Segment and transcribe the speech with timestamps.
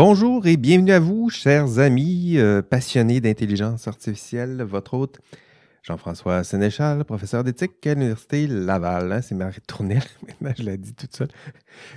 [0.00, 4.62] Bonjour et bienvenue à vous, chers amis euh, passionnés d'intelligence artificielle.
[4.62, 5.18] Votre hôte,
[5.82, 9.10] Jean-François Sénéchal, professeur d'éthique à l'Université Laval.
[9.10, 10.04] Hein, c'est ma retournelle,
[10.40, 11.30] maintenant je l'ai dit toute seule.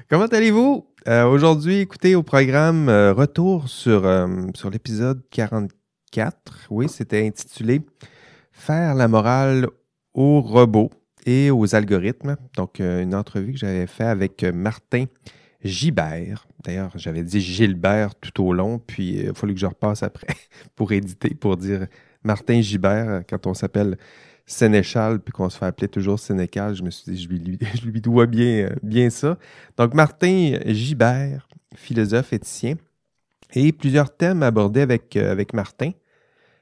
[0.09, 0.87] Comment allez-vous?
[1.07, 4.01] Euh, aujourd'hui, écoutez au programme euh, Retour sur,
[4.55, 6.69] sur l'épisode 44.
[6.71, 7.81] Oui, c'était intitulé
[8.51, 9.67] Faire la morale
[10.15, 10.89] aux robots
[11.27, 12.35] et aux algorithmes.
[12.57, 15.05] Donc, une entrevue que j'avais faite avec Martin
[15.63, 16.47] Gibert.
[16.63, 20.33] D'ailleurs, j'avais dit Gilbert tout au long, puis il a fallu que je repasse après
[20.75, 21.87] pour éditer, pour dire
[22.23, 23.97] Martin Gibert quand on s'appelle
[24.45, 26.75] Sénéchal, puis qu'on se fait appeler toujours Sénécal.
[26.75, 29.37] Je me suis dit, je lui, dois bien, bien ça.
[29.77, 32.75] Donc, Martin Gibert, philosophe éthicien,
[33.53, 35.91] et plusieurs thèmes abordés avec Martin.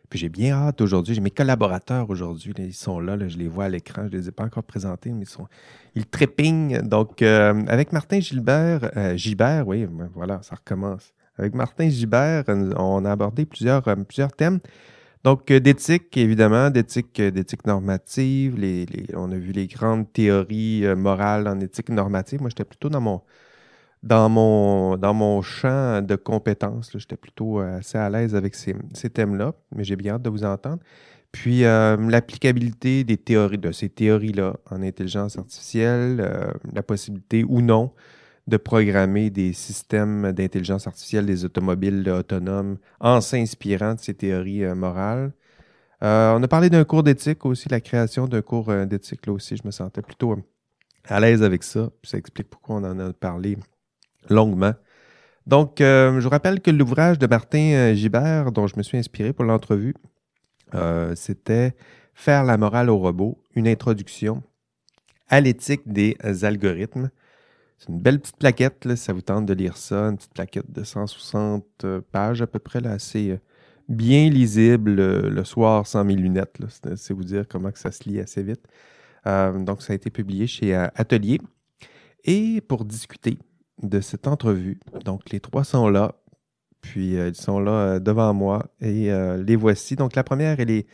[0.10, 1.14] Puis j'ai bien hâte aujourd'hui.
[1.14, 2.54] J'ai mes collaborateurs aujourd'hui.
[2.58, 4.04] Ils sont là, Je les vois à l'écran.
[4.08, 5.48] Je ne les ai pas encore présentés, mais ils sont.
[5.96, 6.82] Ils trépignent.
[6.82, 11.14] Donc, euh, avec Martin Gilbert, euh, Gilbert, oui, ben voilà, ça recommence.
[11.38, 14.60] Avec Martin Gilbert, on a abordé plusieurs, euh, plusieurs thèmes.
[15.24, 18.58] Donc, d'éthique, évidemment, d'éthique, d'éthique normative.
[18.58, 22.40] Les, on a vu les grandes théories morales en éthique normative.
[22.40, 23.22] Moi, j'étais plutôt dans mon
[24.04, 26.92] dans mon, dans mon champ de compétences.
[26.96, 28.76] J'étais plutôt euh, assez à l'aise avec ces,
[29.10, 30.80] thèmes-là, mais j'ai bien hâte de vous entendre.
[31.32, 37.62] Puis euh, l'applicabilité des théories, de ces théories-là en intelligence artificielle, euh, la possibilité ou
[37.62, 37.92] non
[38.48, 45.34] de programmer des systèmes d'intelligence artificielle, des automobiles autonomes, en s'inspirant de ces théories morales.
[46.02, 49.62] on a parlé d'un cours d'éthique aussi, la création d'un cours d'éthique là aussi, je
[49.66, 50.36] me sentais plutôt
[51.06, 51.92] à l'aise avec ça.
[52.02, 53.56] ça explique pourquoi on en a parlé
[54.28, 54.74] longuement.
[55.50, 59.00] Donc, euh, je vous rappelle que l'ouvrage de Martin euh, Gibert, dont je me suis
[59.00, 59.96] inspiré pour l'entrevue,
[60.76, 61.76] euh, c'était
[62.14, 64.44] Faire la morale au robot, une introduction
[65.28, 67.10] à l'éthique des algorithmes.
[67.78, 70.70] C'est une belle petite plaquette, là, ça vous tente de lire ça, une petite plaquette
[70.70, 73.40] de 160 pages à peu près, là, assez
[73.88, 76.58] bien lisible le soir sans mes lunettes.
[76.98, 78.68] C'est vous dire comment que ça se lit assez vite.
[79.26, 81.40] donc, ça a été publié chez Atelier.
[82.26, 83.40] Et pour discuter
[83.82, 84.80] de cette entrevue.
[85.06, 86.16] Donc, les trois sont là.
[86.82, 89.96] Puis, euh, ils sont là euh, devant moi et euh, les voici.
[89.96, 90.88] Donc, la première, elle est,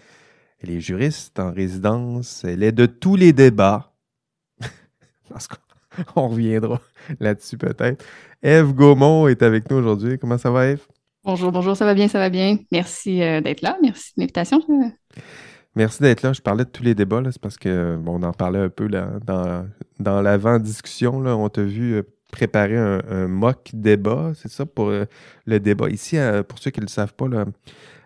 [0.60, 2.44] elle est juriste en résidence.
[2.44, 3.94] Elle est de tous les débats.
[5.30, 6.82] Parce qu'on reviendra
[7.20, 8.04] là-dessus peut-être.
[8.42, 10.18] Eve Gaumont est avec nous aujourd'hui.
[10.18, 10.86] Comment ça va, Eve?
[11.24, 12.58] Bonjour, bonjour, ça va bien, ça va bien.
[12.72, 13.78] Merci d'être là.
[13.82, 14.62] Merci de l'invitation.
[15.76, 16.34] Merci d'être là.
[16.34, 19.10] Je parlais de tous les débats, c'est parce que on en parlait un peu là,
[19.26, 19.68] dans,
[20.00, 21.16] dans l'avant-discussion.
[21.26, 25.06] On t'a vu préparer un, mock débat, c'est ça, pour euh,
[25.46, 25.90] le débat.
[25.90, 27.26] Ici, euh, pour ceux qui ne le savent pas,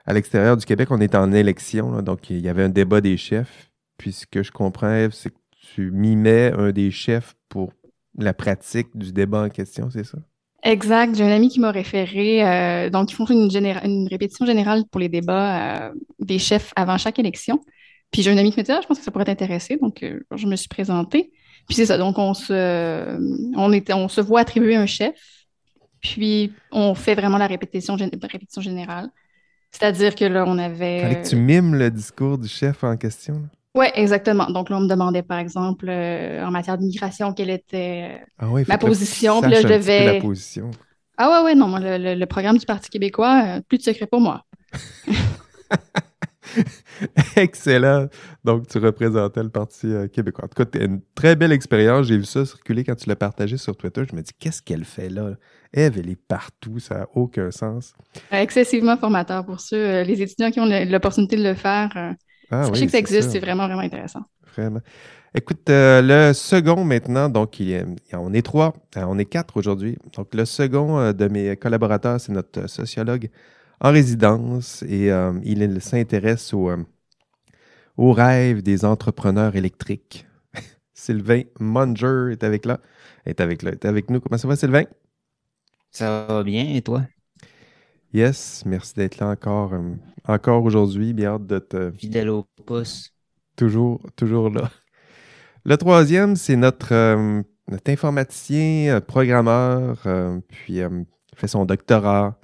[0.06, 3.18] à l'extérieur du Québec, on est en élection, donc il y avait un débat des
[3.18, 3.72] chefs.
[3.97, 5.35] Puis ce que je comprends, c'est que
[5.74, 7.74] tu mimais un des chefs pour
[8.18, 10.18] la pratique du débat en question, c'est ça?
[10.63, 11.16] Exact.
[11.16, 12.46] J'ai un ami qui m'a référé.
[12.46, 17.18] Euh, donc, ils font une, une, répétition générale pour les débats des chefs avant chaque
[17.18, 17.62] élection.
[18.12, 19.78] Puis j'ai un ami qui me dit ah, je pense que ça pourrait t'intéresser.
[19.78, 21.31] Donc, je me suis présentée.
[21.69, 23.16] Puis c'est ça, donc on se,
[23.56, 25.16] on, on se voit attribuer un chef,
[26.02, 29.09] puis on fait vraiment la répétition, répétition générale.
[29.72, 31.02] C'est-à-dire que là, on avait.
[31.02, 33.47] Fallait que tu mimes le discours du chef en question.
[33.75, 34.47] Oui, exactement.
[34.50, 38.79] Donc là, on me demandait, par exemple, euh, en matière d'immigration, quelle était ah ma
[38.79, 39.40] position.
[39.41, 40.13] Puis là, je devais.
[40.13, 40.72] La position.
[41.18, 44.22] Ah ouais, ouais, non, moi, le, programme du Parti québécois, euh, plus de secret pour
[44.22, 44.44] moi.
[47.35, 48.07] Excellent.
[48.43, 50.45] Donc, tu représentais le Parti euh, québécois.
[50.45, 52.07] En tout cas, une très belle expérience.
[52.07, 54.03] J'ai vu ça circuler quand tu l'as partagé sur Twitter.
[54.09, 55.31] Je me dis, qu'est-ce qu'elle fait là?
[55.73, 56.79] Eve, elle est partout.
[56.79, 57.93] Ça n'a aucun sens.
[58.31, 61.91] Excessivement formateur pour ceux, euh, les étudiants qui ont l'opportunité de le faire.
[61.95, 62.11] Euh,
[62.51, 63.31] ah, sachez que ça existe.
[63.31, 64.21] C'est vraiment, vraiment intéressant.
[64.55, 64.81] Vraiment.
[65.35, 69.95] Écoute, le second maintenant, donc il on est trois, on est quatre aujourd'hui.
[70.17, 73.29] Donc le second de mes collaborateurs, c'est notre sociologue
[73.81, 76.84] en résidence et euh, il s'intéresse au, euh,
[77.97, 80.28] aux rêves des entrepreneurs électriques.
[80.93, 82.79] Sylvain Munger est avec là.
[83.26, 84.20] Est avec là, est avec nous.
[84.20, 84.84] Comment ça va, Sylvain?
[85.91, 87.03] Ça va bien, et toi?
[88.14, 89.93] Yes, merci d'être là encore, euh,
[90.28, 91.14] encore aujourd'hui.
[91.14, 91.91] Bien hâte de te.
[91.91, 93.14] Fidèle au pouce.
[93.55, 94.72] Toujours, toujours là.
[95.66, 96.93] Le troisième, c'est notre,
[97.67, 100.08] notre informaticien, programmeur,
[100.47, 100.79] puis
[101.35, 102.39] fait son doctorat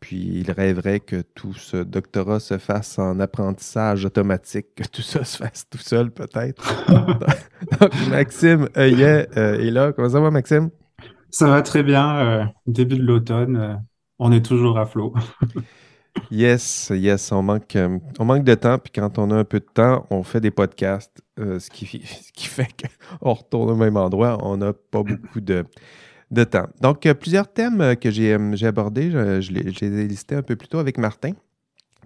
[0.00, 5.24] puis il rêverait que tout ce doctorat se fasse en apprentissage automatique, que tout ça
[5.24, 6.84] se fasse tout seul peut-être.
[7.80, 9.92] Donc Maxime Heuillet euh, est là.
[9.92, 10.70] Comment ça va Maxime?
[11.28, 12.18] Ça va très bien.
[12.18, 13.74] Euh, début de l'automne, euh,
[14.18, 15.14] on est toujours à flot.
[16.30, 17.76] yes, yes, on manque,
[18.18, 18.78] on manque de temps.
[18.78, 22.32] Puis quand on a un peu de temps, on fait des podcasts, ce, qui, ce
[22.32, 22.68] qui fait
[23.20, 24.38] qu'on retourne au même endroit.
[24.42, 25.66] On n'a pas beaucoup de
[26.30, 26.68] de temps.
[26.80, 30.56] Donc, euh, plusieurs thèmes euh, que j'ai euh, abordés, je, les, ai listés un peu
[30.56, 31.32] plus tôt avec Martin.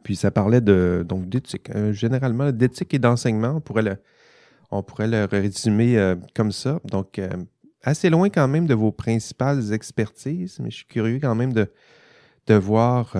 [0.02, 3.54] Puis ça parlait de donc d'éthique, généralement d'éthique et d'enseignement.
[3.56, 3.60] On
[4.82, 6.78] pourrait le, résumer comme ça.
[6.84, 7.18] Donc,
[7.82, 11.70] assez loin quand même de vos principales expertises, mais je suis curieux quand même de,
[12.54, 13.16] voir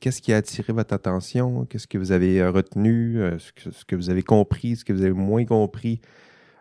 [0.00, 4.22] qu'est-ce qui a attiré votre attention, qu'est-ce que vous avez retenu, ce que vous avez
[4.22, 6.00] compris, ce que vous avez moins compris,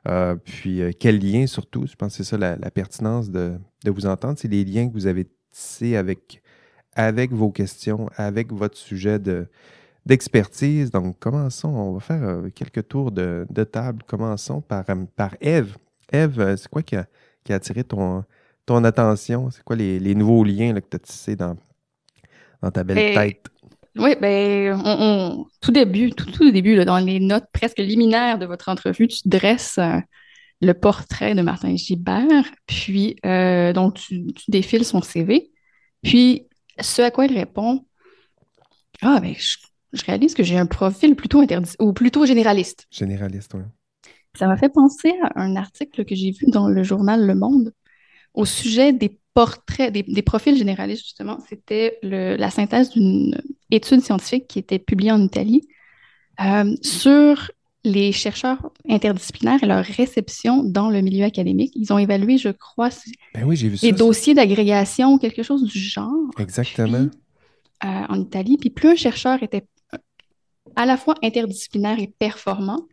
[0.07, 1.85] euh, puis euh, quel lien surtout?
[1.87, 4.87] Je pense que c'est ça la, la pertinence de, de vous entendre, c'est les liens
[4.87, 6.41] que vous avez tissés avec,
[6.95, 9.47] avec vos questions, avec votre sujet de
[10.03, 10.89] d'expertise.
[10.89, 11.69] Donc, commençons.
[11.69, 14.01] On va faire euh, quelques tours de, de table.
[14.07, 15.77] Commençons par, euh, par Eve.
[16.11, 17.05] Eve, c'est quoi qui a,
[17.43, 18.23] qui a attiré ton,
[18.65, 19.51] ton attention?
[19.51, 21.55] C'est quoi les, les nouveaux liens là, que tu as tissés dans,
[22.63, 23.45] dans ta belle Et- tête?
[23.97, 28.39] Oui, ben, on, on- tout début, tout, tout début, là, dans les notes presque liminaires
[28.39, 29.97] de votre entrevue, tu dresses euh,
[30.61, 35.51] le portrait de Martin Gibert, puis euh, donc tu, tu défiles son CV,
[36.03, 36.47] puis
[36.79, 37.85] ce à quoi il répond,
[39.01, 39.57] ah ben, je,
[39.93, 42.87] je réalise que j'ai un profil plutôt interdit ou plutôt généraliste.
[42.91, 43.63] Généraliste, oui.
[44.37, 47.73] Ça m'a fait penser à un article que j'ai vu dans le journal Le Monde
[48.33, 51.39] au sujet des portraits, des, des profils généralistes, justement.
[51.49, 55.67] C'était la synthèse d'une étude scientifique qui était publiée en Italie
[56.41, 57.51] euh, sur
[57.83, 61.71] les chercheurs interdisciplinaires et leur réception dans le milieu académique.
[61.75, 62.89] Ils ont évalué, je crois,
[63.33, 63.85] Ben oui, j'ai vu ça.
[63.87, 67.07] les dossiers d'agrégation ou quelque chose du genre Exactement.
[67.07, 68.57] puis, euh, en Italie.
[68.59, 69.65] Puis plus un chercheur était
[69.95, 69.97] euh,
[70.75, 72.87] à la fois interdisciplinaire et performant,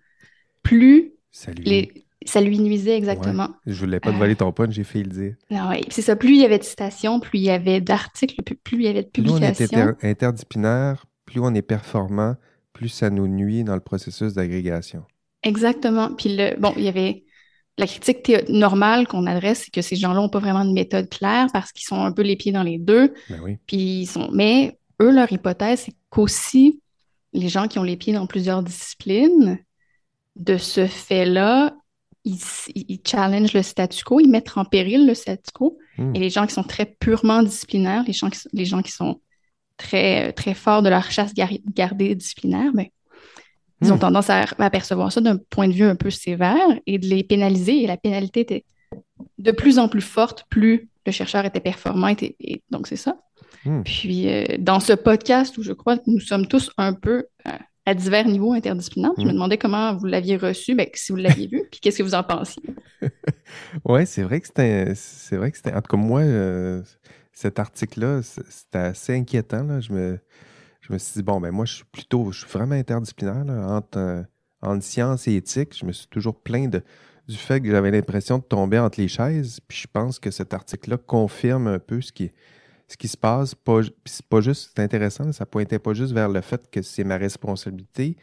[0.63, 1.63] plus Salut.
[1.65, 1.93] les,
[2.27, 3.49] ça lui nuisait exactement.
[3.67, 5.35] Je voulais pas te voler ton punch, j'ai fait le dire.
[5.51, 6.17] Ah ouais, c'est ça.
[6.17, 9.05] Plus il y avait de citations, plus il y avait d'articles, plus, il y avait
[9.05, 9.79] de Plus on est publications.
[9.79, 12.35] inter- interdisciplinaire, plus on est performant,
[12.73, 15.05] plus ça nous nuit dans le processus d'agrégation.
[15.43, 16.15] Exactement.
[16.15, 17.25] Puis le, bon, il y avait
[17.77, 21.47] la critique normale qu'on adresse, c'est que ces gens-là n'ont pas vraiment de méthode claire
[21.53, 23.15] parce qu'ils sont un peu les pieds dans les deux.
[23.31, 23.59] Ben oui.
[23.69, 26.81] Puis ils sont, mais eux, leur hypothèse, c'est qu'aussi
[27.33, 29.59] les gens qui ont les pieds dans plusieurs disciplines,
[30.35, 31.77] de ce fait-là,
[32.75, 35.79] ils, challengent le statu quo, ils mettent en péril le statu quo.
[35.97, 36.15] Hmm.
[36.15, 39.21] Et les gens qui sont très purement disciplinaires, les gens qui, les gens qui sont
[39.77, 42.87] très, très forts de leur chasse gar- gardée disciplinaire, ben,
[43.81, 44.01] ils ont Hmm.
[44.01, 47.23] tendance à, à percevoir ça d'un point de vue un peu sévère et de les
[47.23, 47.83] pénaliser.
[47.83, 48.65] Et la pénalité était
[49.39, 52.09] de plus en plus forte, plus le chercheur était performant.
[52.09, 53.17] et donc, c'est ça.
[53.65, 53.83] Hmm.
[53.83, 57.51] Puis, euh, dans ce podcast où je crois que nous sommes tous un peu euh,
[57.89, 59.33] à divers niveaux interdisciplinaires, je me Hmm.
[59.33, 62.23] demandais comment vous l'aviez reçu, ben, si vous l'aviez vu, puis qu'est-ce que vous en
[62.25, 62.63] pensiez?
[63.85, 64.95] Ouais, c'est vrai que c'était.
[64.95, 65.73] C'est vrai que c'était.
[65.73, 66.83] En tout cas, moi, euh,
[67.33, 69.63] cet article-là, c'était assez inquiétant.
[69.65, 69.81] Là.
[69.81, 70.19] Je, me,
[70.81, 72.31] je me suis dit, bon, ben moi, je suis plutôt.
[72.33, 74.23] Je suis vraiment interdisciplinaire là, entre, euh,
[74.63, 75.77] entre science et éthique.
[75.79, 76.83] Je me suis toujours plaint de,
[77.29, 79.61] du fait que j'avais l'impression de tomber entre les chaises.
[79.69, 82.33] Puis je pense que cet article-là confirme un peu ce qui,
[82.89, 83.55] ce qui se passe.
[83.55, 84.73] Pas, c'est pas juste.
[84.75, 88.17] C'est intéressant, ça pointait pas juste vers le fait que c'est ma responsabilité,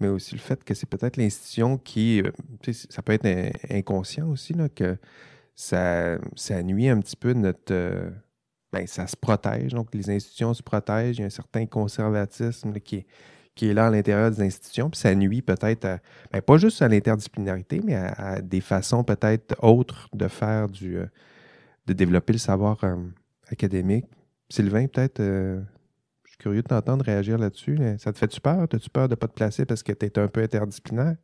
[0.00, 2.22] mais aussi le fait que c'est peut-être l'institution qui.
[2.22, 2.30] euh,
[2.90, 4.96] ça peut être in- inconscient aussi, là, que
[5.54, 7.72] ça, ça nuit un petit peu notre.
[7.72, 8.10] euh,
[8.72, 9.72] ben, ça se protège.
[9.72, 11.16] Donc, les institutions se protègent.
[11.18, 13.06] Il y a un certain conservatisme qui, est,
[13.54, 14.90] qui est là à l'intérieur des institutions.
[14.90, 15.98] Puis ça nuit peut-être à.
[16.32, 20.98] ben, pas juste à l'interdisciplinarité, mais à, des façons peut-être autres de faire du.
[20.98, 21.06] euh,
[21.86, 22.84] de développer le savoir
[23.50, 24.06] académique.
[24.50, 25.20] Sylvain, peut-être.
[25.20, 25.60] euh,
[26.24, 27.76] je suis curieux de t'entendre réagir là-dessus.
[27.76, 27.98] là.
[27.98, 28.60] Ça te fait-tu peur?
[28.62, 31.16] As-tu peur de ne pas te placer parce que tu es un peu interdisciplinaire?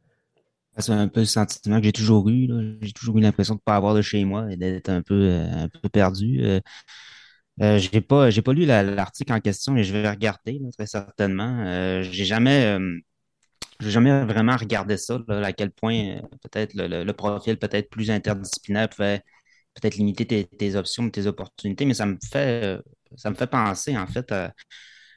[0.79, 2.49] C'est un peu le sentiment que j'ai toujours eu.
[2.83, 5.15] J'ai toujours eu l'impression de ne pas avoir de chez moi et d'être un peu,
[5.15, 6.41] euh, un peu perdu.
[6.43, 6.61] Euh,
[7.63, 10.87] euh, j'ai pas, j'ai pas lu la- l'article en question, mais je vais regarder très
[10.87, 11.61] certainement.
[11.67, 12.77] Euh, j'ai jamais,
[13.81, 18.89] jamais vraiment regardé ça, à quel point peut-être le, le- le profil peut-être plus interdisciplinaire
[18.89, 19.23] pouvait
[19.75, 22.83] peut-être limiter tes, tes options, tes opportunités, mais ça me fait, euh,
[23.17, 24.53] ça me fait penser en fait à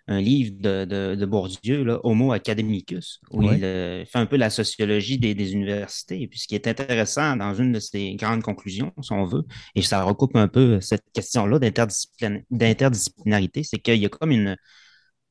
[0.09, 4.37] un livre de, de, de Bourdieu, là, Homo Academicus, où il euh, fait un peu
[4.37, 6.21] la sociologie des, des universités.
[6.21, 9.43] Et puis ce qui est intéressant dans une de ses grandes conclusions, si on veut,
[9.75, 14.55] et ça recoupe un peu cette question-là d'interdisciplin- d'interdisciplinarité, c'est qu'il y a comme une...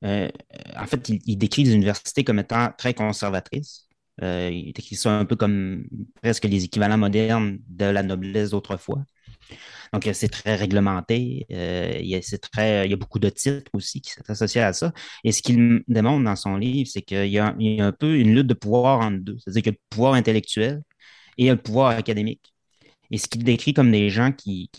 [0.04, 0.28] euh,
[0.76, 3.86] en fait, il, il décrit les universités comme étant très conservatrices.
[4.22, 5.84] Euh, il décrit ça un peu comme
[6.22, 9.04] presque les équivalents modernes de la noblesse d'autrefois.
[9.92, 11.46] Donc, euh, c'est très réglementé.
[11.52, 14.92] euh, il, y a, beaucoup de titres aussi qui sont associés à ça.
[15.24, 18.46] Et ce qu'il démontre dans son livre, c'est qu'il y a, un peu une lutte
[18.46, 19.36] de pouvoir entre deux.
[19.38, 20.82] C'est-à-dire qu'il y a le pouvoir intellectuel
[21.38, 22.52] et le pouvoir académique.
[23.10, 24.70] Et ce qu'il décrit comme des gens qui,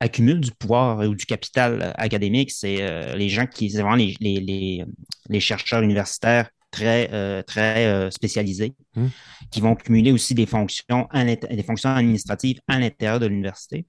[0.00, 5.40] accumulent du pouvoir ou du capital académique, c'est euh, les gens qui, c'est vraiment les
[5.40, 9.08] chercheurs universitaires très, euh, très euh, spécialisés, Hmm.
[9.50, 13.86] qui vont cumuler aussi des fonctions, à des fonctions administratives à l'intérieur de l'université.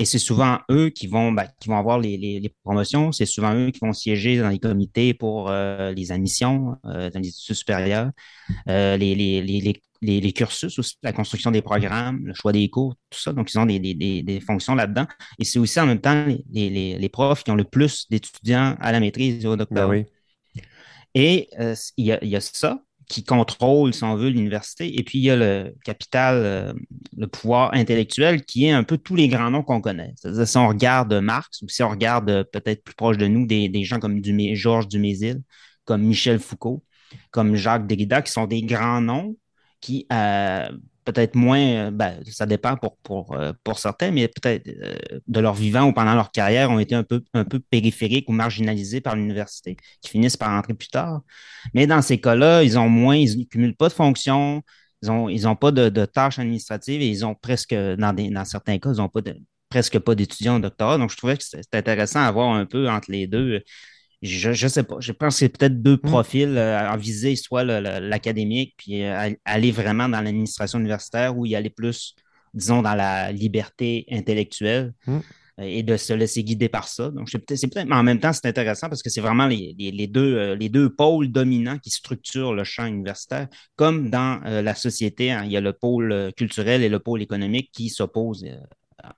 [0.00, 3.26] Et c'est souvent eux qui vont, ben, qui vont avoir les, les- les promotions, c'est
[3.26, 7.28] souvent eux qui vont siéger dans les comités pour euh, les admissions euh, dans les
[7.30, 8.10] études supérieures,
[8.68, 13.32] euh, les, les, cursus aussi, la construction des programmes, le choix des cours, tout ça.
[13.32, 15.06] Donc, ils ont des, des, des, des fonctions là-dedans.
[15.40, 18.76] Et c'est aussi en même temps les, les, les profs qui ont le plus d'étudiants
[18.80, 19.88] à la maîtrise et au Ben doctorat.
[19.88, 20.04] oui.
[21.14, 24.98] Et euh, il y, a, ça qui contrôle, si on veut, l'université.
[24.98, 26.72] Et puis, il y a le capital, euh,
[27.16, 30.12] le pouvoir intellectuel qui est un peu tous les grands noms qu'on connaît.
[30.16, 33.46] C'est-à-dire, si on regarde Marx ou si on regarde euh, peut-être plus proche de nous
[33.46, 34.22] des, gens comme
[34.54, 35.42] Georges Dumézil,
[35.84, 36.84] comme Michel Foucault,
[37.30, 39.36] comme Jacques Derrida, qui sont des grands noms
[39.80, 40.06] qui,
[41.12, 44.94] peut-être moins, euh, ben, ça dépend pour, pour, euh, pour certains, mais peut-être euh,
[45.26, 48.32] de leur vivant ou pendant leur carrière ont été un peu, un peu périphériques ou
[48.32, 51.22] marginalisés par l'université, qui finissent par entrer plus tard.
[51.72, 54.62] Mais dans ces cas-là, ils ont moins, ils ne cumulent pas de fonctions,
[55.02, 58.92] ils n'ont ils ont pas de, tâches administratives et ils ont presque, dans, certains cas,
[58.92, 59.20] ils n'ont pas
[59.70, 60.98] presque pas d'étudiants au doctorat.
[60.98, 63.62] Donc, je trouvais que c'était intéressant à voir un peu entre les deux.
[64.22, 64.96] Je ne sais pas.
[64.98, 69.70] Je pense que c'est peut-être deux profils euh, à viser, soit l'académique, puis euh, aller
[69.70, 72.16] vraiment dans l'administration universitaire ou y aller plus,
[72.52, 75.18] disons, dans la liberté intellectuelle Mm.
[75.60, 77.10] et de se laisser guider par ça.
[77.10, 79.92] Donc, c'est peut-être, mais en même temps, c'est intéressant parce que c'est vraiment les, les,
[79.92, 83.46] les deux, euh, les deux pôles dominants qui structurent le champ universitaire,
[83.76, 87.70] comme dans la société, hein, il y a le pôle culturel et le pôle économique
[87.72, 88.44] qui s'opposent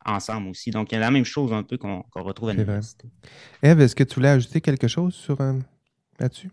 [0.04, 0.70] ensemble aussi.
[0.70, 3.08] Donc, il y a la même chose un peu qu'on qu retrouve à l'université.
[3.62, 5.54] Eve, est-ce que tu voulais ajouter quelque chose sur euh,
[6.18, 6.50] là-dessus?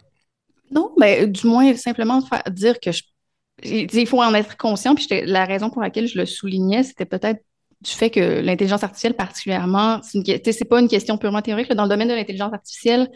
[0.71, 3.03] Non, mais du moins, simplement faire, dire que je,
[3.63, 4.95] il faut en être conscient.
[4.95, 7.41] Puis la raison pour laquelle je le soulignais, c'était peut-être
[7.81, 11.69] du fait que l'intelligence artificielle, particulièrement, c'est pas une question purement théorique.
[11.69, 13.09] Là, dans le domaine de l'intelligence artificielle,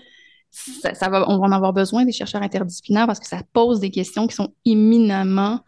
[0.51, 3.79] ça, ça va, on va en avoir besoin des chercheurs interdisciplinaires parce que ça pose
[3.79, 5.61] des questions qui sont éminemment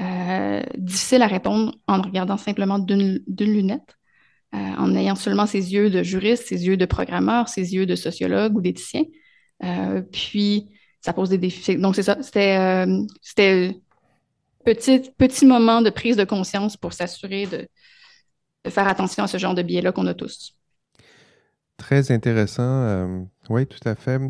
[0.00, 3.96] euh, difficiles à répondre en regardant simplement d'une lunette,
[4.54, 7.94] euh, en ayant seulement ses yeux de juriste, ses yeux de programmeur, ses yeux de
[7.94, 9.02] sociologue ou d'éthicien.
[9.64, 10.68] Euh, puis,
[11.00, 11.76] ça pose des défis.
[11.76, 12.18] Donc, c'est ça.
[12.22, 13.04] C'était euh,
[14.64, 17.66] petit, petit moment de prise de conscience pour s'assurer de,
[18.70, 20.54] faire attention à ce genre de biais-là qu'on a tous.
[21.76, 23.26] Très intéressant.
[23.48, 24.20] Oui, tout à fait.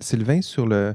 [0.00, 0.94] Sylvain, sur le,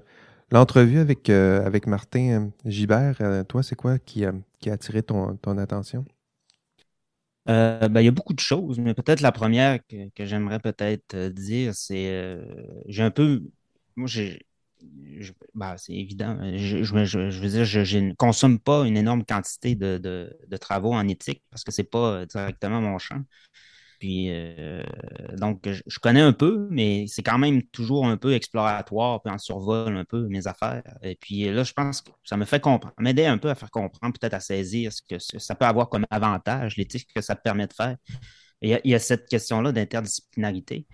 [0.52, 4.34] l'entrevue avec, euh, avec Martin Gibert, euh, toi, c'est quoi qui, a
[4.68, 6.06] attiré ton, attention?
[7.48, 11.30] Euh, ben, il y a beaucoup de choses, mais peut-être la première que, j'aimerais peut-être
[11.30, 12.44] dire, c'est euh,
[12.88, 13.44] j'ai un peu.
[13.96, 14.46] Moi, j'ai.
[15.54, 16.38] Ben, c'est évident.
[16.58, 21.08] Je, je, veux dire, je, ne consomme pas une énorme quantité de, de travaux en
[21.08, 23.22] éthique parce que ce n'est pas directement mon champ.
[24.00, 24.84] Puis, euh,
[25.38, 29.38] donc, je, connais un peu, mais c'est quand même toujours un peu exploratoire, puis en
[29.38, 30.84] survol un peu mes affaires.
[31.02, 33.72] Et puis là, je pense que ça me fait comprendre, m'aider un peu à faire
[33.72, 37.68] comprendre, peut-être à saisir ce que ça peut avoir comme avantage, l'éthique que ça permet
[37.68, 37.96] de faire.
[38.62, 40.88] Il y a cette question-là d'interdisciplinarité.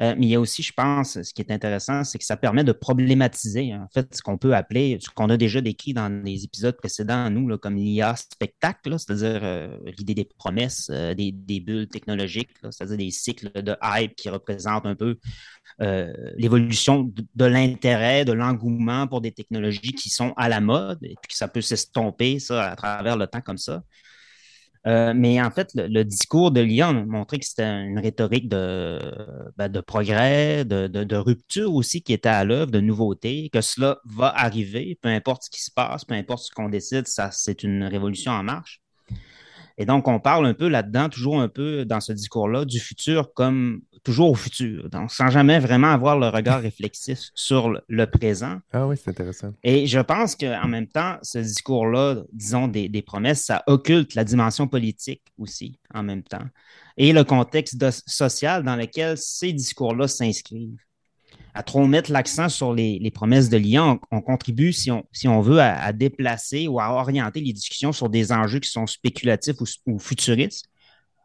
[0.00, 2.36] Euh, mais il y a aussi, je pense, ce qui est intéressant, c'est que ça
[2.36, 6.08] permet de problématiser, en fait, ce qu'on peut appeler, ce qu'on a déjà décrit dans
[6.24, 11.88] les épisodes précédents, nous, comme l'IA spectacle, c'est-à-dire euh, l'idée des promesses, euh, des, bulles
[11.88, 15.18] technologiques, c'est-à-dire des cycles de hype qui représentent un peu
[16.36, 21.14] l'évolution de, de l'intérêt, de l'engouement pour des technologies qui sont à la mode, et
[21.20, 23.82] puis que ça peut s'estomper, ça, à travers le temps comme ça.
[24.86, 28.98] Euh, mais en fait, le, discours de l'IA a montré que c'était une rhétorique de,
[29.56, 33.60] ben, de progrès, de, de, de, rupture aussi qui était à l'œuvre, de nouveauté, que
[33.60, 37.30] cela va arriver, peu importe ce qui se passe, peu importe ce qu'on décide, ça,
[37.30, 38.80] c'est une révolution en marche.
[39.80, 43.32] Et donc, on parle un peu là-dedans, toujours un peu dans ce discours-là, du futur
[43.32, 48.06] comme toujours au futur, donc sans jamais vraiment avoir le regard réflexif sur le, le
[48.06, 48.58] présent.
[48.74, 49.54] Ah oui, c'est intéressant.
[49.62, 54.24] Et je pense qu'en même temps, ce discours-là, disons, des, des, promesses, ça occulte la
[54.24, 56.44] dimension politique aussi, en même temps,
[56.98, 60.76] et le contexte de, social dans lequel ces discours-là s'inscrivent.
[61.54, 65.04] À trop mettre l'accent sur les, les, promesses de l'IA, on, on, contribue, si on,
[65.12, 68.70] si on veut, à, à, déplacer ou à orienter les discussions sur des enjeux qui
[68.70, 70.66] sont spéculatifs ou, ou futuristes.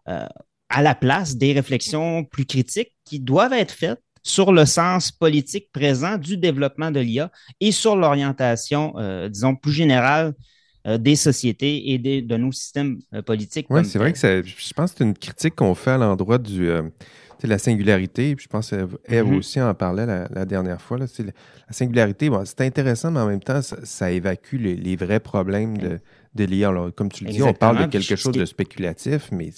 [0.08, 0.27] Euh,
[0.70, 5.72] à la place des réflexions plus critiques qui doivent être faites sur le sens politique
[5.72, 10.34] présent du développement de l'IA et sur l'orientation, euh, disons, plus générale
[10.88, 13.65] euh, des sociétés et des, de nos systèmes euh, politiques.
[13.72, 16.38] Oui, c'est vrai que ça, je pense que c'est une critique qu'on fait à l'endroit
[16.38, 16.84] du euh,
[17.44, 18.36] la singularité.
[18.36, 19.38] Puis je pense que Eve mm -hmm.
[19.38, 20.98] aussi en parlait la, la dernière fois.
[20.98, 24.75] Là, la, la singularité, bon, c'est intéressant, mais en même temps, ça, ça évacue les,
[24.75, 26.00] les, vrais problèmes de,
[26.36, 26.72] de l'IA.
[26.96, 29.50] Comme tu le dis, on parle de quelque chose de spéculatif, mais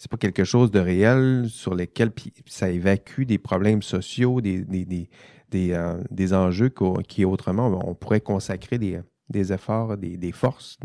[0.00, 2.10] c'est pas quelque chose de réel sur lequel
[2.46, 6.72] ça évacue des problèmes sociaux, des, des, euh, enjeux
[7.06, 10.78] qui autrement on pourrait consacrer des, efforts, des, forces,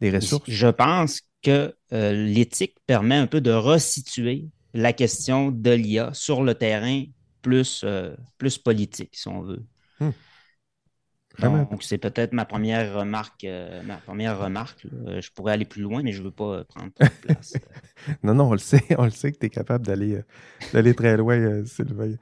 [0.00, 0.50] des ressources.
[0.50, 6.42] Je pense que euh, l'éthique permet un peu de resituer la question de l'IA sur
[6.42, 7.04] le terrain
[7.42, 9.62] plus, euh, plus politique, si on veut.
[10.00, 10.10] Hmm.
[11.40, 13.44] Donc, c'est peut-être ma première remarque.
[13.44, 14.86] Euh, ma première remarque.
[15.06, 17.54] Je pourrais aller plus loin, mais je ne veux pas prendre trop de place.
[18.22, 18.84] non, non, on le sait.
[18.98, 20.20] On le sait que tu es capable d'aller
[20.72, 22.16] d'aller très loin, Sylvain.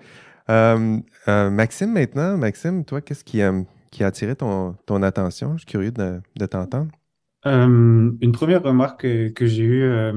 [1.26, 3.40] Maxime, maintenant, Maxime, toi, qu'est-ce qui,
[3.90, 5.54] qui a attiré ton, ton, attention?
[5.54, 6.92] Je suis curieux de, de t'entendre.
[7.44, 9.02] une première remarque
[9.32, 10.12] que j'ai eue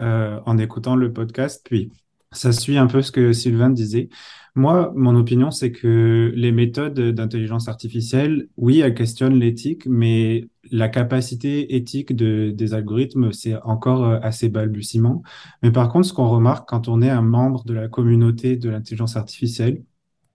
[0.00, 1.62] euh, en écoutant le podcast.
[1.64, 1.90] Puis,
[2.32, 4.08] ça suit un peu ce que Sylvain disait.
[4.54, 10.88] Moi, mon opinion, c'est que les méthodes d'intelligence artificielle, oui, elles questionnent l'éthique, mais la
[10.88, 15.22] capacité éthique de, des algorithmes, c'est encore euh, assez balbutiement.
[15.62, 18.70] Mais par contre, ce qu'on remarque quand on est un membre de la communauté de
[18.70, 19.82] l'intelligence artificielle,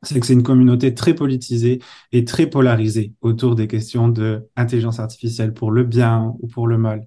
[0.04, 1.82] c'est que c'est une communauté très politisée
[2.12, 7.06] et très polarisée autour des questions de artificielle pour le bien ou pour le mal.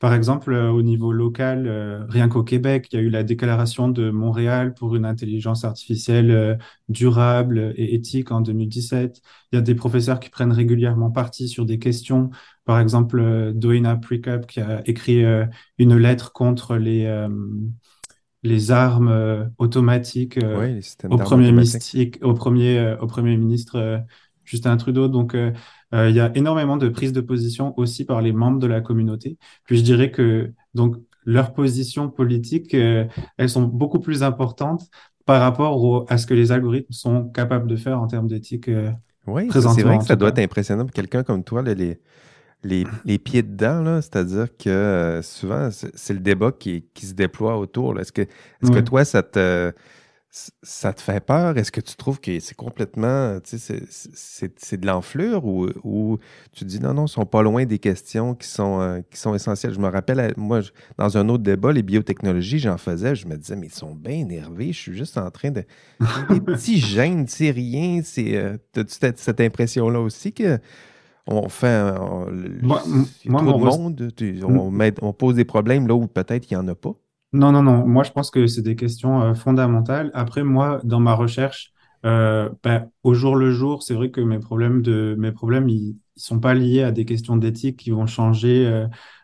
[0.00, 3.22] Par exemple, euh, au niveau local, euh, rien qu'au Québec, il y a eu la
[3.22, 6.56] déclaration de Montréal pour une intelligence artificielle euh,
[6.88, 9.20] durable et éthique en 2017.
[9.52, 12.30] Il y a des professeurs qui prennent régulièrement parti sur des questions.
[12.64, 15.22] Par exemple, Doina Precap qui a écrit
[15.78, 17.28] une lettre contre les
[18.42, 20.38] les armes automatiques
[21.10, 24.02] au, premier mystique, au, premier, au premier ministre
[24.50, 25.08] Justin Trudeau.
[25.08, 25.52] Donc, euh,
[25.92, 29.38] il y a énormément de prises de position aussi par les membres de la communauté.
[29.64, 33.04] Puis je dirais que donc leurs positions politiques, euh,
[33.36, 34.88] elles sont beaucoup plus importantes
[35.26, 38.68] par rapport à ce que les algorithmes sont capables de faire en termes d'éthique.
[38.68, 38.90] Euh,
[39.26, 42.00] oui, c'est vrai que ça doit être impressionnant pour quelqu'un comme toi, les,
[42.64, 48.00] les, les, pieds dedans, c'est-à-dire que souvent, c'est le débat qui, qui, se déploie autour.
[48.00, 49.72] Est-ce que, est que toi, ça te
[50.30, 51.58] ça te fait peur?
[51.58, 56.18] Est-ce que tu trouves que c'est complètement, c'est de l'enflure ou, ou,
[56.52, 59.34] tu dis non, non, ils sont pas loin des questions qui sont, euh, qui sont
[59.34, 59.74] essentielles?
[59.74, 60.60] Je me rappelle, moi,
[60.98, 64.12] dans un autre débat, les biotechnologies, j'en faisais, je me disais, mais ils sont bien
[64.12, 65.64] énervés, je suis juste en train de.
[66.30, 68.00] des petits gènes, c'est rien.
[68.18, 70.58] Euh, As-tu cette, impression-là aussi que
[71.26, 71.92] on fait.
[72.62, 72.82] moi,
[73.24, 74.12] moi, trop de monde,
[74.44, 76.94] on, on, pose des problèmes là où peut-être il n'y en a pas?
[77.32, 77.86] Non, non, non.
[77.86, 80.10] Moi, je pense que c'est des questions euh, fondamentales.
[80.14, 81.72] Après, moi, dans ma recherche,
[82.04, 85.96] euh, ben, au jour le jour, c'est vrai que mes problèmes de mes problèmes, ils,
[86.16, 88.66] sont pas liés à des questions d'éthique qui vont changer,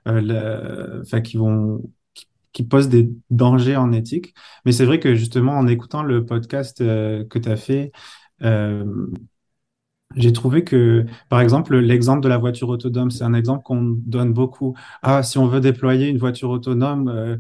[0.07, 1.83] euh enfin, qui vont
[2.53, 4.35] qui, posent des dangers en éthique.
[4.65, 7.93] Mais c'est vrai que justement, en écoutant le podcast que tu as fait,
[10.17, 14.33] j'ai trouvé que, par exemple, l'exemple de la voiture autonome, c'est un exemple qu'on donne
[14.33, 14.75] beaucoup.
[15.03, 17.39] Ah, si on veut déployer une voiture autonome,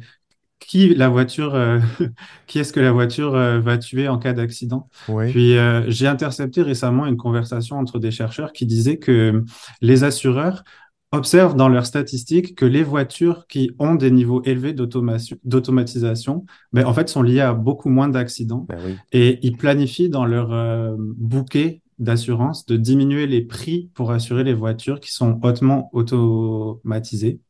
[0.66, 1.79] qui la voiture, euh,
[2.46, 4.88] qui est-ce que la voiture euh, va tuer en cas d'accident?
[5.07, 9.44] Puis euh, j'ai intercepté récemment une conversation entre des chercheurs qui disaient que
[9.81, 10.64] les assureurs
[11.12, 16.92] observent dans leurs statistiques que les voitures qui ont des niveaux élevés d'automatisation, ben, en
[16.92, 18.66] fait, sont liées à beaucoup moins d'accidents.
[18.68, 20.50] Ben Et ils planifient dans leur
[20.98, 27.40] bouquet d'assurance de diminuer les prix pour assurer les voitures qui sont hautement automatisées.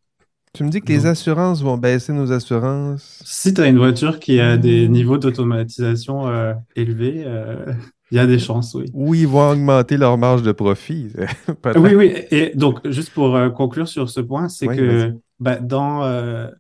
[0.57, 3.23] Tu me dis que les assurances vont baisser nos assurances.
[3.27, 7.75] Si tu as une voiture qui a des niveaux d'automatisation euh, élevés, euh,
[8.11, 8.87] il y a des chances, oui.
[8.95, 11.13] Ou ils vont augmenter leur marge de profit.
[11.77, 12.15] oui, oui.
[12.31, 16.51] Et donc, juste pour euh, conclure sur ce point, c'est que bah, dans,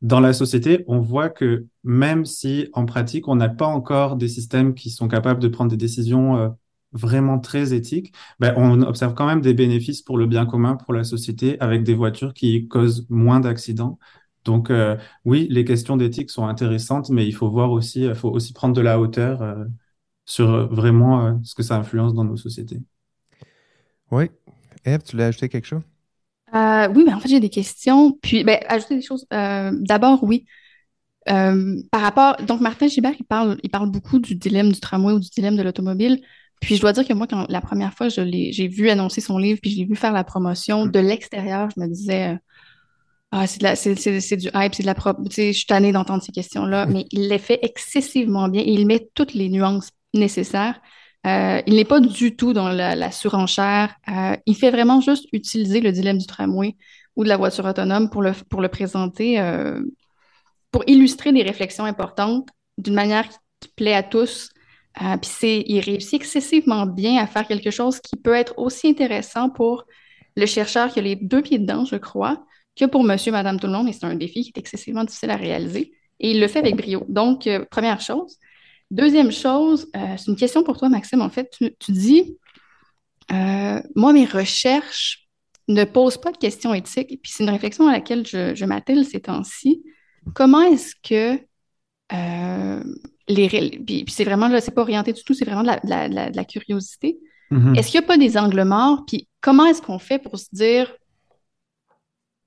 [0.00, 4.28] dans la société, on voit que même si en pratique, on n'a pas encore des
[4.28, 6.54] systèmes qui sont capables de prendre des décisions
[6.92, 10.92] vraiment très éthique, ben, on observe quand même des bénéfices pour le bien commun, pour
[10.92, 13.98] la société, avec des voitures qui causent moins d'accidents.
[14.44, 18.30] Donc euh, oui, les questions d'éthique sont intéressantes, mais il faut voir aussi, il faut
[18.30, 19.64] aussi prendre de la hauteur euh,
[20.24, 22.80] sur euh, vraiment ce que ça influence dans nos sociétés.
[24.10, 24.30] Oui.
[24.84, 25.82] Eve, tu voulais ajouter quelque chose?
[26.54, 28.18] oui, ben en fait, j'ai des questions.
[28.20, 29.26] Puis, ben, ajouter des choses.
[29.30, 30.44] D'abord, oui.
[31.24, 35.18] par rapport, donc Martin Gibert, il parle, il parle beaucoup du dilemme du tramway ou
[35.18, 36.20] du dilemme de l'automobile.
[36.62, 38.22] Puis je dois dire que moi, quand la première fois, je
[38.52, 41.80] j'ai vu annoncer son livre, puis je l'ai vu faire la promotion de l'extérieur, je
[41.80, 42.38] me disais,
[43.32, 45.22] ah, c'est, du hype, c'est de la propre.
[45.24, 48.70] Tu sais, je suis tannée d'entendre ces questions-là, mais il les fait excessivement bien et
[48.70, 50.80] il met toutes les nuances nécessaires.
[51.26, 53.94] Euh, il n'est pas du tout dans la, surenchère.
[54.08, 56.76] Euh, il fait vraiment juste utiliser le dilemme du tramway
[57.16, 59.80] ou de la voiture autonome pour le, pour le présenter, euh,
[60.70, 63.28] pour illustrer des réflexions importantes d'une manière
[63.60, 64.50] qui plaît à tous
[65.00, 69.48] euh, puis il réussit excessivement bien à faire quelque chose qui peut être aussi intéressant
[69.48, 69.84] pour
[70.36, 72.44] le chercheur qui a les deux pieds dedans, je crois,
[72.76, 73.88] que pour monsieur, madame, tout le monde.
[73.88, 75.92] Et c'est un défi qui est excessivement difficile à réaliser.
[76.20, 77.04] Et il le fait avec brio.
[77.08, 78.38] Donc, euh, première chose.
[78.90, 81.22] Deuxième chose, euh, c'est une question pour toi, Maxime.
[81.22, 82.36] En fait, tu, dis,
[83.30, 85.26] moi, mes recherches
[85.68, 87.18] ne posent pas de questions éthiques.
[87.22, 89.82] Puis, c'est une réflexion à laquelle je, je m'attelle ces temps-ci.
[90.34, 91.40] Comment est-ce que
[93.28, 93.48] les...
[93.48, 97.18] Puis, c'est vraiment, là, c'est pas orienté du tout, c'est vraiment de la, curiosité.
[97.50, 97.78] Mm-hmm.
[97.78, 99.04] Est-ce qu'il n'y a pas des angles morts?
[99.06, 100.92] Puis comment est-ce qu'on fait pour se dire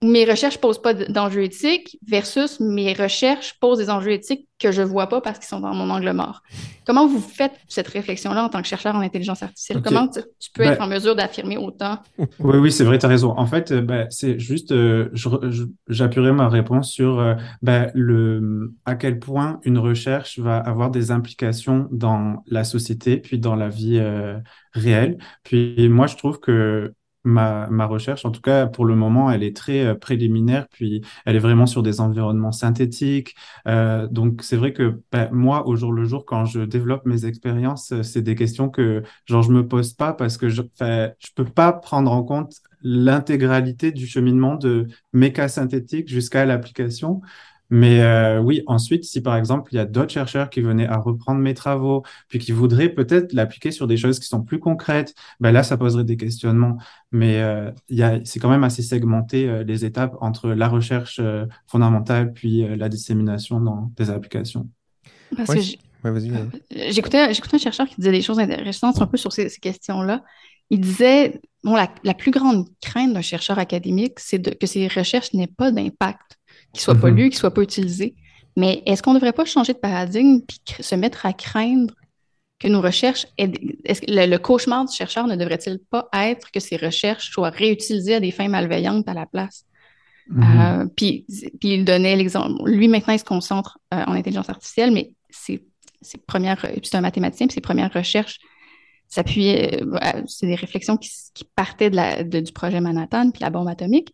[0.03, 4.71] mes recherches ne posent pas d'enjeux éthiques versus mes recherches posent des enjeux éthiques que
[4.71, 6.41] je ne vois pas parce qu'ils sont dans mon angle mort.
[6.85, 9.81] Comment vous faites cette réflexion-là en tant que chercheur en intelligence artificielle?
[9.81, 10.21] Comment tu,
[10.53, 11.99] peux ben être en mesure d'affirmer autant?
[12.39, 13.33] Oui, oui, c'est vrai, tu as raison.
[13.37, 15.09] En fait, ben, c'est juste, euh,
[15.87, 21.11] j'appuierai ma réponse sur euh, ben, le, à quel point une recherche va avoir des
[21.11, 24.37] implications dans la société, puis dans la vie euh,
[24.73, 25.17] réelle.
[25.43, 26.93] Puis moi, je trouve que
[27.25, 31.01] ma, ma, recherche, en tout cas pour le moment, elle est très euh, préliminaire, puis
[31.25, 33.35] elle est vraiment sur des environnements synthétiques.
[33.67, 37.25] Euh, donc c'est vrai que ben, moi, au jour le jour, quand je développe mes
[37.25, 41.29] expériences, euh, c'est des questions que genre je me pose pas parce que je je
[41.35, 47.21] peux pas prendre en compte l'intégralité du cheminement de mes cas synthétiques jusqu'à l'application.
[47.69, 50.97] Mais euh, oui, ensuite, si par exemple, il y a d'autres chercheurs qui venaient à
[50.97, 55.15] reprendre mes travaux, puis qui voudraient peut-être l'appliquer sur des choses qui sont plus concrètes,
[55.39, 56.77] ben là, ça poserait des questionnements.
[57.11, 57.71] Mais euh,
[58.23, 62.89] c'est quand même assez segmenté euh, les étapes entre la recherche euh, fondamentale puis la
[62.89, 64.67] dissémination dans des applications.
[65.35, 65.61] Parce que
[66.91, 70.23] j'écoutais un chercheur qui disait des choses intéressantes un peu sur ces, questions-là.
[70.69, 75.33] Il disait, bon, la, la plus grande crainte d'un chercheur académique, c'est que ses recherches
[75.33, 76.37] n'aient pas d'impact
[76.75, 77.17] qu'il soit pas mhm.
[77.17, 78.15] lu, qu'il soit pas utilisé.
[78.57, 80.41] Mais est-ce qu'on ne devrait pas changer de paradigme
[80.77, 81.93] et se mettre à craindre
[82.59, 86.77] que nos recherches, est-ce que le, cauchemar du chercheur ne devrait-il pas être que ses
[86.77, 89.65] recherches soient réutilisées à des fins malveillantes à la place?
[90.27, 90.43] Mhm.
[90.43, 91.25] Euh, puis,
[91.59, 92.63] puis, il donnait l'exemple.
[92.65, 95.61] Lui, maintenant, il se concentre euh, en intelligence artificielle, mais ses,
[96.25, 98.39] premières, c'est un mathématicien, puis ses premières recherches
[99.07, 101.09] s'appuyaient, euh, c'est des réflexions qui,
[101.55, 104.13] partaient de la, du projet Manhattan, puis la bombe atomique.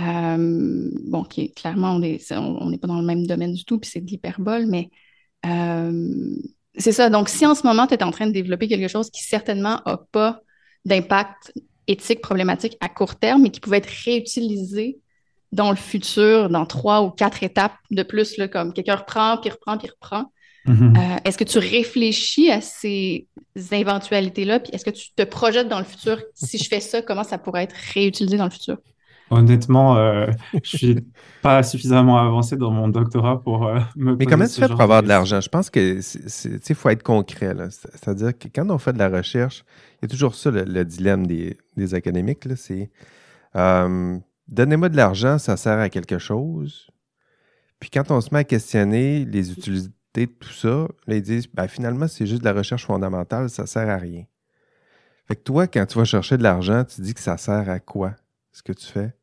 [0.00, 3.90] Euh, bon, qui est clairement, on n'est pas dans le même domaine du tout, puis
[3.92, 4.90] c'est de l'hyperbole, mais
[5.46, 6.36] euh,
[6.76, 7.10] c'est ça.
[7.10, 9.80] Donc, si en ce moment, tu es en train de développer quelque chose qui certainement
[9.84, 10.40] n'a pas
[10.84, 11.52] d'impact
[11.86, 14.98] éthique problématique à court terme, mais qui pouvait être réutilisé
[15.52, 19.50] dans le futur, dans trois ou quatre étapes de plus, là, comme quelqu'un reprend, puis
[19.50, 20.32] reprend, puis reprend.
[20.66, 20.96] Mm-hmm.
[20.96, 23.28] Euh, est-ce que tu réfléchis à ces
[23.70, 27.24] éventualités-là, puis est-ce que tu te projettes dans le futur, si je fais ça, comment
[27.24, 28.78] ça pourrait être réutilisé dans le futur?
[29.32, 30.26] Honnêtement, euh,
[30.62, 31.06] je suis
[31.40, 34.14] pas suffisamment avancé dans mon doctorat pour euh, me.
[34.14, 35.40] Mais comment tu fais pour avoir de l'argent?
[35.40, 36.00] Je pense que
[36.68, 37.54] il faut être concret.
[37.70, 39.64] C'est-à-dire que quand on fait de la recherche,
[39.96, 41.56] il y a toujours ça le, dilemme des,
[41.94, 42.46] académiques.
[42.56, 42.90] C'est
[43.56, 44.18] euh,
[44.48, 46.90] donnez-moi de l'argent, ça sert à quelque chose.
[47.80, 51.46] Puis quand on se met à questionner les utilités de tout ça, là, ils disent
[51.52, 54.24] ben, finalement, c'est juste de la recherche fondamentale, ça sert à rien.
[55.26, 57.80] Fait que toi, quand tu vas chercher de l'argent, tu dis que ça sert à
[57.80, 58.14] quoi
[58.52, 59.14] ce que tu fais?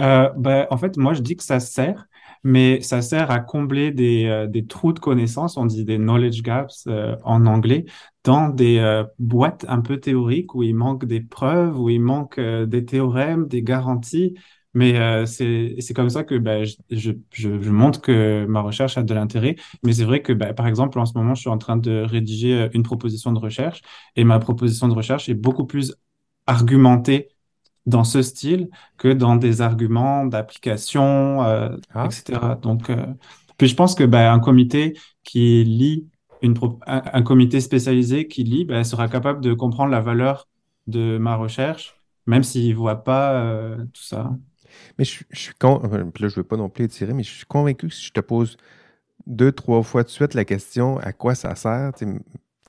[0.00, 2.06] Euh, ben, en fait, moi, je dis que ça sert,
[2.42, 6.42] mais ça sert à combler des, euh, des trous de connaissances, on dit des knowledge
[6.42, 7.84] gaps euh, en anglais,
[8.24, 12.84] dans des boîtes un peu théoriques où il manque des preuves, où il manque des
[12.84, 14.34] théorèmes, des garanties.
[14.72, 19.02] Mais c'est c'est comme ça que ben, je, je, je, montre que ma recherche a
[19.02, 19.56] de l'intérêt.
[19.82, 22.02] Mais c'est vrai que, ben, par exemple, en ce moment, je suis en train de
[22.02, 23.82] rédiger une proposition de recherche
[24.16, 25.94] et ma proposition de recherche est beaucoup plus
[26.46, 27.33] argumentée
[27.86, 32.06] dans ce style que dans des arguments d'application, euh, ah.
[32.06, 32.40] etc.
[32.62, 33.06] Donc, euh,
[33.58, 36.08] puis je pense que ben, un comité qui lit
[36.42, 36.54] une
[36.86, 40.48] un, comité spécialisé qui lit ben, sera capable de comprendre la valeur
[40.86, 44.30] de ma recherche, même s'il ne voit pas euh, tout ça.
[44.98, 45.80] Mais je, je suis con...
[45.82, 48.12] là, je ne veux pas non plus étirer, mais je suis convaincu que si je
[48.12, 48.56] te pose
[49.26, 51.92] deux, trois fois de suite la question à quoi ça sert,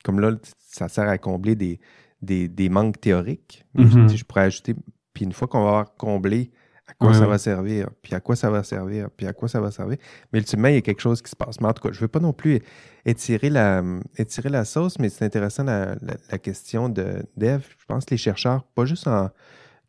[0.04, 1.80] comme là, ça sert à combler des,
[2.21, 3.65] des, des manques théoriques.
[3.75, 4.15] Mm-hmm.
[4.15, 4.75] Je pourrais ajouter
[5.15, 6.51] puis une fois qu'on va avoir comblé
[6.88, 9.60] à quoi ça va servir, puis à quoi ça va servir, puis à quoi ça
[9.60, 9.97] va servir,
[10.32, 11.60] mais ultimement, il y a quelque chose qui se passe.
[11.60, 12.62] Mais en tout cas, je ne veux pas non plus
[13.06, 13.82] étirer la,
[14.17, 15.95] étirer la sauce, mais c'est intéressant la,
[16.38, 17.65] question de d'Eve.
[17.80, 19.32] Je pense que les chercheurs, pas juste en,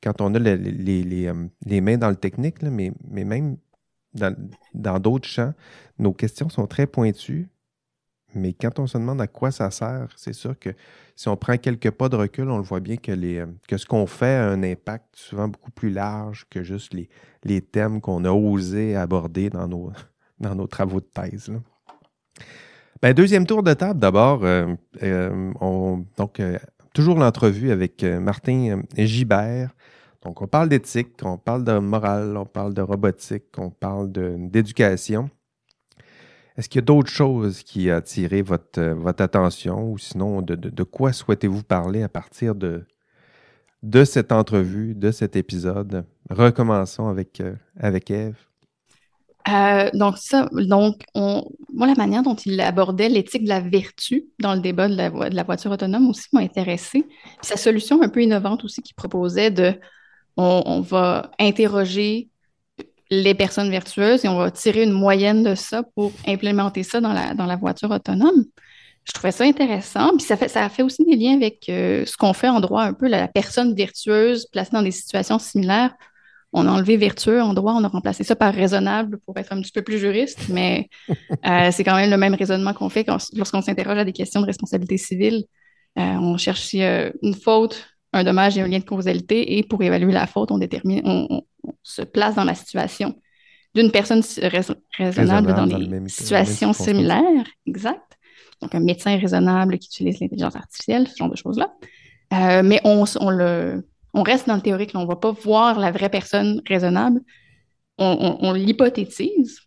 [0.03, 1.33] quand on a les, les,
[1.67, 3.59] les, mains dans le technique, mais, mais même
[4.15, 5.53] dans d'autres champs,
[5.99, 7.51] nos questions sont très pointues,
[8.37, 10.71] mais quand on se demande à quoi ça sert, c'est sûr que
[11.17, 13.47] si on prend quelques pas de recul, on le voit bien que, euh,
[13.77, 17.09] ce qu'on fait a un impact souvent beaucoup plus large que juste les,
[17.43, 19.93] les thèmes qu'on a osé aborder dans nos,
[20.41, 21.51] dans nos travaux de thèse.
[23.03, 24.45] Ben, deuxième tour de table d'abord.
[24.45, 26.41] Euh, euh, donc,
[26.95, 29.71] toujours l'entrevue avec Martin Gibert.
[30.23, 35.31] Donc, on parle d'éthique, on parle de morale, on parle de robotique, on parle d'éducation.
[36.57, 40.55] Est-ce qu'il y a d'autres choses qui ont attiré votre, votre attention ou sinon de,
[40.55, 42.85] de, quoi souhaitez-vous parler à partir de,
[43.83, 46.07] de cette entrevue, de cet épisode?
[46.31, 47.43] Recommençons avec,
[47.79, 48.37] avec Eve.
[49.49, 54.25] Euh, donc, ça, donc, on, moi, la manière dont il abordait l'éthique de la vertu
[54.41, 57.07] dans le débat de la, de la voiture autonome aussi m'a intéressé.
[57.43, 59.79] sa solution un peu innovante aussi qu'il proposait de
[60.37, 62.29] on, va interroger
[63.11, 67.13] les personnes vertueuses et on va tirer une moyenne de ça pour implémenter ça dans
[67.13, 68.45] la, dans la voiture autonome.
[69.05, 70.11] Je trouvais ça intéressant.
[70.17, 72.83] Puis ça fait, ça fait aussi des liens avec euh, ce qu'on fait en droit
[72.83, 75.95] un peu, la personne vertueuse placée dans des situations similaires
[76.53, 79.61] on a enlevé vertueux en droit, on a remplacé ça par raisonnable pour être un
[79.61, 80.89] petit peu plus juriste, mais
[81.47, 84.47] euh, c'est quand même le même raisonnement qu'on fait lorsqu'on s'interroge à des questions de
[84.47, 85.45] responsabilité civile.
[85.99, 90.13] Euh, on cherche une faute, un dommage et un lien de causalité, et pour évaluer
[90.13, 91.43] la faute, on détermine, on,
[91.83, 93.21] se place dans la situation
[93.75, 94.23] d'une personne
[94.99, 98.17] raisonnable, dans, des situations similaires, exact.
[98.63, 101.75] Donc, un médecin raisonnable qui utilise l'intelligence artificielle, ce genre de choses-là.
[102.63, 103.85] mais on, on le
[104.17, 107.21] on reste dans le théorique, on ne va pas voir la vraie personne raisonnable,
[107.99, 109.61] on, l'hypothétise.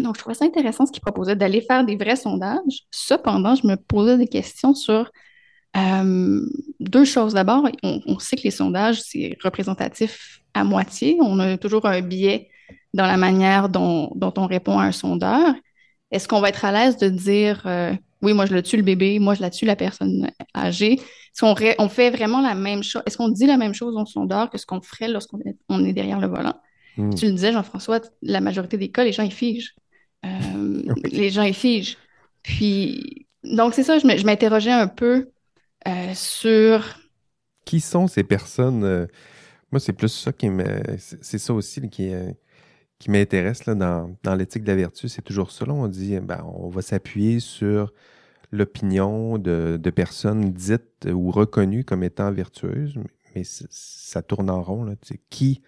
[0.00, 2.86] Donc, je trouvais ça intéressant ce qu'il proposait d'aller faire des vrais sondages.
[2.92, 5.10] Cependant, je me posais des questions sur
[5.76, 6.40] euh,
[6.78, 7.34] deux choses.
[7.34, 11.18] D'abord, on, sait que les sondages, c'est représentatif à moitié.
[11.20, 12.48] On a toujours un biais
[12.94, 15.54] dans la manière dont, on répond à un sondeur.
[16.10, 17.92] Est-ce qu'on va être à l'aise de dire euh,
[18.22, 20.94] oui, moi je le tue le bébé, moi je la tue la personne âgée?
[20.94, 23.02] Est-ce qu'on on fait vraiment la même chose?
[23.06, 25.84] Est-ce qu'on dit la même chose dans sondeur que ce qu'on ferait lorsqu'on est, on
[25.84, 26.54] est derrière le volant?
[26.96, 27.14] Hmm.
[27.14, 29.74] Tu le disais, Jean-François, la majorité des cas, les gens ils figent.
[30.24, 31.98] Euh, les gens ils figent.
[32.42, 35.28] Puis, donc c'est ça, je m'interrogeais un peu
[35.86, 36.98] euh, sur.
[37.66, 39.08] Qui sont ces personnes?
[39.66, 40.64] Euh, moi, c'est plus ça qui me.
[40.98, 42.36] C'est ça aussi qui est
[42.98, 45.66] qui m'intéresse dans, l'éthique de la vertu, c'est toujours ça.
[45.68, 47.92] on dit, ben, on va s'appuyer sur
[48.52, 52.94] l'opinion de, personnes dites ou reconnues comme étant vertueuses,
[53.34, 54.96] mais, ça tourne en rond.
[55.28, 55.60] Qui,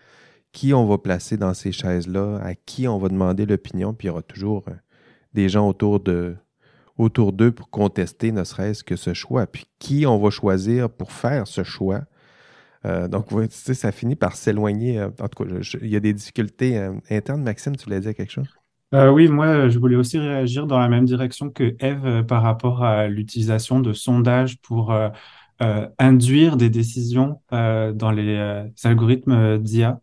[0.52, 4.08] qui on va placer dans ces chaises-là, à qui on va demander l'opinion, puis il
[4.08, 4.74] y aura toujours euh,
[5.34, 6.36] des gens autour de
[6.96, 9.46] autour d'eux pour contester ne serait-ce que ce choix.
[9.46, 12.04] Puis qui on va choisir pour faire ce choix,
[12.84, 14.98] euh, donc, tu ça finit par s'éloigner.
[14.98, 15.50] Euh, en tout cas,
[15.82, 17.42] il y a des difficultés euh, internes.
[17.42, 18.48] Maxime, tu voulais dire quelque chose?
[18.90, 23.06] oui, moi, je voulais aussi réagir dans la même direction que Eve par rapport à
[23.06, 24.94] l'utilisation de sondages pour
[25.98, 30.00] induire des décisions dans les algorithmes d'IA.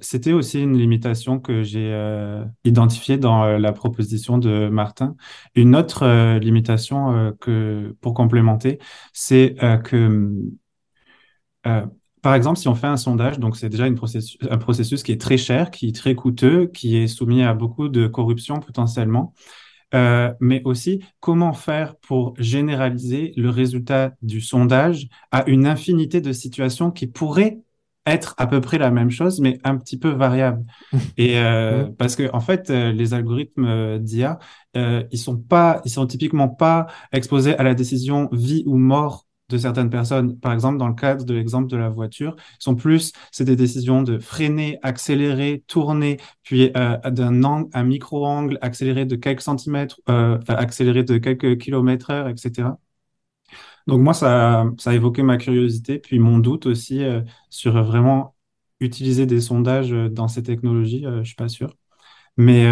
[0.00, 1.96] C'était aussi une limitation que j'ai
[2.64, 5.14] identifiée dans la proposition de Martin.
[5.54, 8.80] Une autre limitation que pour complémenter,
[9.12, 10.34] c'est que
[11.66, 11.86] euh,
[12.22, 15.12] par exemple, si on fait un sondage, donc c'est déjà une processus, un processus qui
[15.12, 19.34] est très cher, qui est très coûteux, qui est soumis à beaucoup de corruption potentiellement,
[19.94, 26.32] euh, mais aussi comment faire pour généraliser le résultat du sondage à une infinité de
[26.32, 27.58] situations qui pourraient
[28.06, 30.64] être à peu près la même chose, mais un petit peu variable.
[31.16, 34.38] Et euh, parce que en fait, euh, les algorithmes d'IA,
[34.76, 39.26] euh, ils sont pas, ils sont typiquement pas exposés à la décision vie ou mort
[39.52, 43.12] de certaines personnes, par exemple dans le cadre de l'exemple de la voiture, sont plus,
[43.30, 49.16] c'est des décisions de freiner, accélérer, tourner, puis euh, d'un angle, un micro-angle, accélérer de
[49.16, 52.70] quelques centimètres, euh, accélérer de quelques kilomètres heure, etc.
[53.86, 58.34] Donc moi, ça, ça a évoqué ma curiosité, puis mon doute aussi euh, sur vraiment
[58.80, 61.76] utiliser des sondages dans ces technologies, je suis pas sûr.
[62.36, 62.64] Mais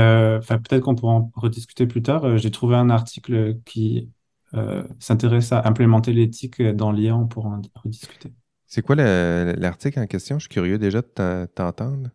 [0.49, 2.39] peut-être qu'on pourra en rediscuter plus tard.
[2.39, 4.11] J'ai trouvé un article qui
[4.55, 8.33] euh, s'intéresse à implémenter l'éthique dans l'IA, on pourra en rediscuter.
[8.67, 10.39] C'est quoi l'article en question?
[10.39, 12.11] Je suis curieux déjà de t'entendre.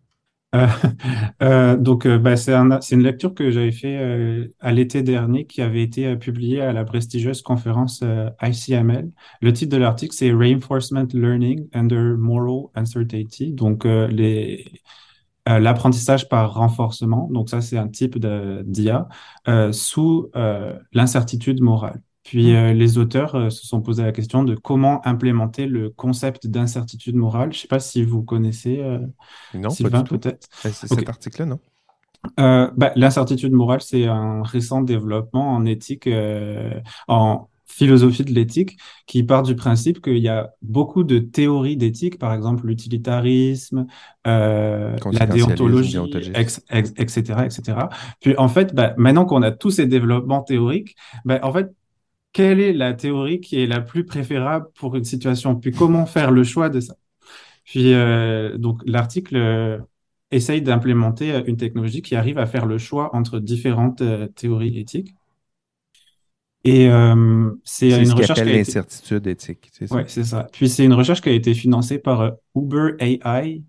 [0.53, 0.67] Euh,
[1.43, 6.15] euh, donc, bah, c'est une lecture que j'avais fait à l'été dernier qui avait été
[6.17, 8.03] publiée à la prestigieuse conférence
[8.41, 9.11] ICML.
[9.41, 13.51] Le titre de l'article, c'est Reinforcement Learning Under Moral Uncertainty.
[13.51, 13.85] Donc,
[15.45, 17.29] l'apprentissage par renforcement.
[17.31, 19.07] Donc, ça, c'est un type d'IA
[19.71, 20.31] sous
[20.93, 22.01] l'incertitude morale.
[22.25, 22.55] Puis mmh.
[22.55, 27.15] euh, les auteurs euh, se sont posé la question de comment implémenter le concept d'incertitude
[27.15, 27.53] morale.
[27.53, 28.99] Je ne sais pas si vous connaissez euh,
[29.53, 30.47] non, Sylvain, peut-être.
[30.51, 31.59] C'est cet article-là, non?
[32.37, 36.09] Bah, L'incertitude morale, c'est un récent développement en éthique,
[37.07, 42.17] en philosophie de l'éthique, qui part du principe qu'il y a beaucoup de théories d'éthique,
[42.17, 43.85] par exemple l'utilitarisme,
[44.25, 45.99] la déontologie,
[46.71, 47.77] etc., etc.
[48.21, 51.69] Puis en fait, bah, maintenant qu'on a tous ces développements théoriques, bah, en fait,
[52.35, 56.31] quelle est la théorie qui est la plus préférable pour une situation, puis comment faire
[56.31, 56.97] le choix de ça?
[57.63, 59.77] Puis euh, donc l'article euh,
[60.31, 64.03] essaye d'implémenter une technologie qui arrive à faire le choix entre différentes
[64.35, 65.15] théories éthiques.
[66.65, 66.89] Et
[67.63, 68.57] c'est une ce recherche qui a été...
[68.57, 69.71] l'incertitude éthique.
[69.91, 70.47] Ouais, c'est ça.
[70.51, 73.61] Puis c'est une recherche qui a été financée par Uber AI.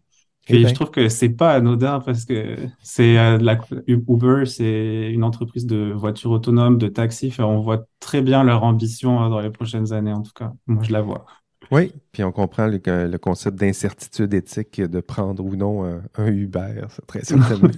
[0.47, 0.69] Puis ben.
[0.69, 3.59] je trouve que c'est pas anodin parce que c'est euh, la...
[3.87, 7.29] Uber, c'est une entreprise de voitures autonomes, de taxis.
[7.29, 10.53] Enfin, on voit très bien leur ambition euh, dans les prochaines années, en tout cas.
[10.67, 11.27] Moi, je la vois.
[11.71, 16.27] Oui, puis on comprend le, le concept d'incertitude éthique de prendre ou non un, un
[16.29, 17.71] Uber, c'est très certainement.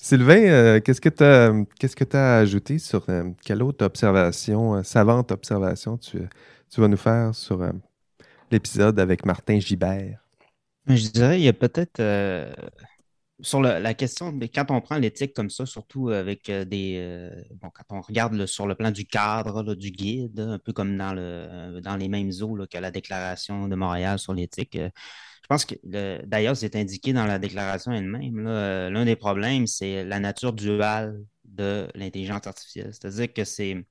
[0.00, 4.76] Sylvain, euh, qu'est-ce que tu as, qu'est-ce que as ajouté sur euh, quelle autre observation,
[4.76, 6.18] euh, savante observation tu,
[6.70, 7.72] tu vas nous faire sur euh,
[8.50, 10.23] l'épisode avec Martin Gibert?
[10.86, 12.52] Je dirais, il y a peut-être euh,
[13.40, 16.96] sur la question, mais quand on prend l'éthique comme ça, surtout avec euh, des.
[16.98, 17.30] euh,
[17.62, 20.96] bon, quand on regarde sur le plan du cadre, là, du guide, un peu comme
[20.98, 24.76] dans, le, euh, dans les mêmes eaux là, que la Déclaration de Montréal sur l'éthique,
[24.76, 24.90] euh,
[25.42, 28.46] je pense que le- d'ailleurs, c'est indiqué dans la déclaration elle-même.
[28.48, 32.90] euh, L'un des problèmes, c'est la nature duale de l'intelligence artificielle.
[32.92, 33.86] C'est-à-dire que c'est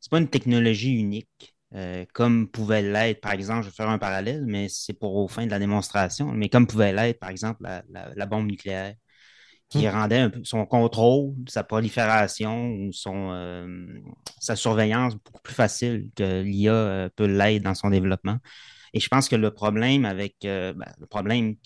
[0.00, 1.51] c'est pas une technologie unique.
[1.74, 5.28] Euh, comme pouvait l'être, par exemple, je vais faire un parallèle, mais c'est pour aux
[5.28, 8.94] fins de la démonstration, mais comme pouvait l'être, par exemple, la, la- la bombe nucléaire,
[9.68, 13.86] qui rendait un peu son contrôle, sa prolifération ou son, euh,
[14.40, 18.38] sa surveillance beaucoup plus facile que l'IA euh, peut l'être dans son développement.
[18.94, 21.56] Et je pense que le problème avec euh, ben, le problème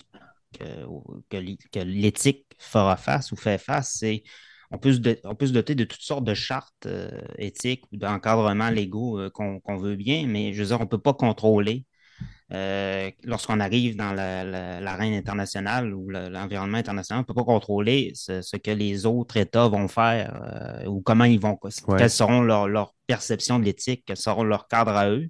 [1.29, 4.23] que l'éthique fera face ou fait face, c'est
[4.71, 7.83] on peut, se do- on peut se doter de toutes sortes de chartes euh, éthiques
[7.91, 11.13] ou d'encadrements légaux euh, qu'on veut bien, mais je veux dire, on ne peut pas
[11.13, 11.85] contrôler
[12.53, 17.33] euh, lorsqu'on arrive dans la- la- l'arène internationale ou le- l'environnement international, on ne peut
[17.33, 21.57] pas contrôler ce, ce que les autres États vont faire euh, ou comment ils vont,
[21.87, 21.97] Ouais.
[21.97, 25.27] quelles seront leurs leurs perceptions de l'éthique, quels seront leurs cadres à eux.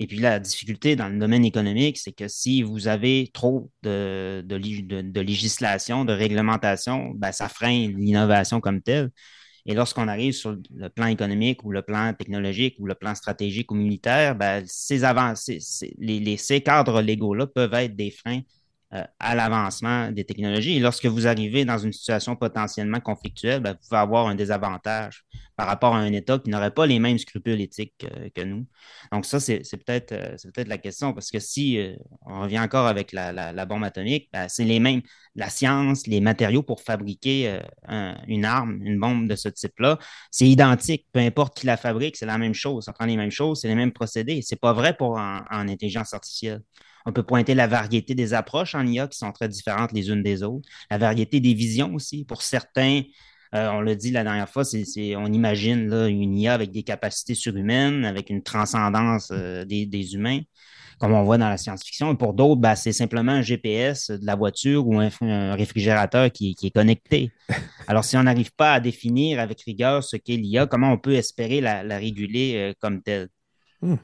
[0.00, 4.42] Et puis la difficulté dans le domaine économique, c'est que si vous avez trop de,
[4.46, 9.10] de, lég- de- de législation, de réglementation, ben, ça freine l'innovation comme telle.
[9.66, 13.72] Et lorsqu'on arrive sur le plan économique ou le plan technologique ou le plan stratégique
[13.72, 15.58] ou militaire, ben, ces, avancées,
[15.98, 18.40] les, ces cadres légaux-là peuvent être des freins
[18.90, 20.76] à l'avancement des technologies.
[20.76, 25.24] Et lorsque vous arrivez dans une situation potentiellement conflictuelle, ben, vous pouvez avoir un désavantage
[25.56, 28.66] par rapport à un État qui n'aurait pas les mêmes scrupules éthiques que, nous.
[29.12, 31.94] Donc ça, c'est peut-être euh, peut-être la question, parce que si euh,
[32.26, 35.02] on revient encore avec la, bombe atomique, ben, c'est les mêmes,
[35.36, 39.98] la science, les matériaux pour fabriquer euh, un- une arme, une bombe de ce type-là,
[40.30, 43.30] c'est identique, peu importe qui la fabrique, c'est la même chose, ça prend les mêmes
[43.30, 44.40] choses, c'est les mêmes procédés.
[44.42, 46.62] C'est pas vrai pour en intelligence artificielle.
[47.06, 50.22] On peut pointer la variété des approches en IA qui sont très différentes les unes
[50.22, 52.24] des autres, la variété des visions aussi.
[52.24, 53.02] Pour certains,
[53.54, 56.82] euh, on l'a dit la dernière fois, c'est, on imagine là, une IA avec des
[56.82, 60.40] capacités surhumaines, avec une transcendance euh, des, des humains,
[61.00, 62.12] comme on voit dans la science-fiction.
[62.12, 66.30] Et pour d'autres, ben, c'est simplement un GPS de la voiture ou un, un réfrigérateur
[66.30, 67.32] qui, qui est connecté.
[67.88, 71.14] Alors, si on n'arrive pas à définir avec rigueur ce qu'est l'IA, comment on peut
[71.14, 73.28] espérer la, la réguler euh, comme telle?
[73.82, 73.96] Hmm.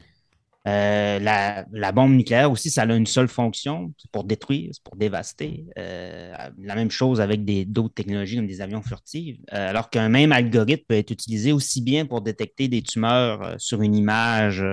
[0.67, 4.97] Euh, la, bombe nucléaire aussi, ça a une seule fonction, c'est pour détruire, c'est pour
[4.97, 5.67] dévaster.
[5.79, 10.33] Euh, la même chose avec d'autres technologies comme des avions furtifs, Euh, alors qu'un même
[10.33, 14.65] algorithme peut être utilisé aussi bien pour détecter des tumeurs sur une image,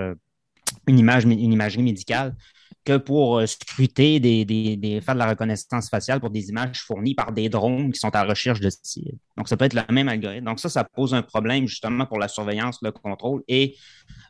[0.88, 2.36] une image, une imagerie médicale,
[2.84, 6.82] que pour euh, scruter, des, des- des- faire de la reconnaissance faciale pour des images
[6.82, 9.18] fournies par des drones qui sont à la recherche de cibles.
[9.38, 10.46] Donc, ça peut être le même algorithme.
[10.46, 13.76] Donc, ça, ça pose un problème justement pour la surveillance, le contrôle et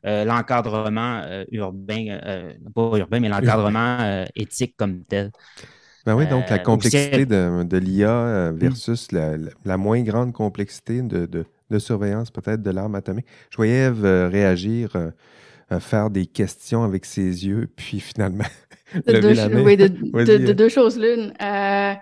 [0.05, 5.31] euh, l'encadrement euh, urbain, euh, pas urbain, mais l'encadrement éthique comme tel.
[6.05, 10.33] Ben oui, donc la complexité de, de l'IA euh, versus la, la- la moins grande
[10.33, 13.25] complexité de, de- de surveillance peut-être de l'arme atomique.
[13.49, 14.95] Je voyais Eve réagir,
[15.79, 18.45] faire des questions avec ses yeux, puis finalement
[19.07, 19.63] De deux, la main.
[19.63, 20.53] oui, de, Vas-y, de- de hein.
[20.53, 21.33] deux choses l'une.
[21.41, 21.93] Euh,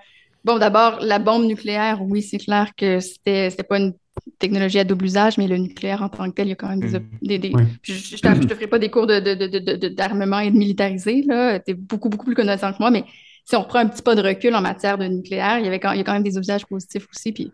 [0.43, 3.93] bon, d'abord, la bombe nucléaire, oui, c'est clair que c'était c'était pas une
[4.39, 6.67] technologie à double usage, mais le nucléaire en tant que tel, il y a quand
[6.67, 6.99] même des...
[6.99, 7.05] Mhm.
[7.21, 7.63] des, des- Oui.
[7.81, 10.39] Je, je te je te ferai pas des cours de, de, de, de- de- d'armement
[10.39, 11.59] et de militarisé, là.
[11.59, 13.05] T'es beaucoup, beaucoup plus connaissant que moi, mais
[13.45, 15.79] si on reprend un petit pas de recul en matière de nucléaire, il y avait
[15.79, 17.51] quand, il y a quand même des usages positifs aussi, puis...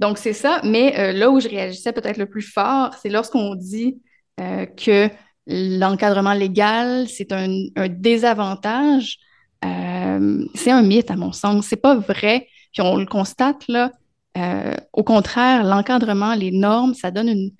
[0.00, 3.56] Donc, c'est ça, mais euh, là où je réagissais peut-être le plus fort, c'est lorsqu'on
[3.56, 3.96] dit
[4.40, 5.08] euh, que
[5.48, 9.18] l'encadrement légal, c'est un, un désavantage.
[9.64, 11.66] Euh, c'est un mythe, à mon sens.
[11.66, 12.48] C'est pas vrai.
[12.72, 13.92] Puis on le constate, là.
[14.36, 17.50] Euh, au contraire, l'encadrement, les normes, ça donne une,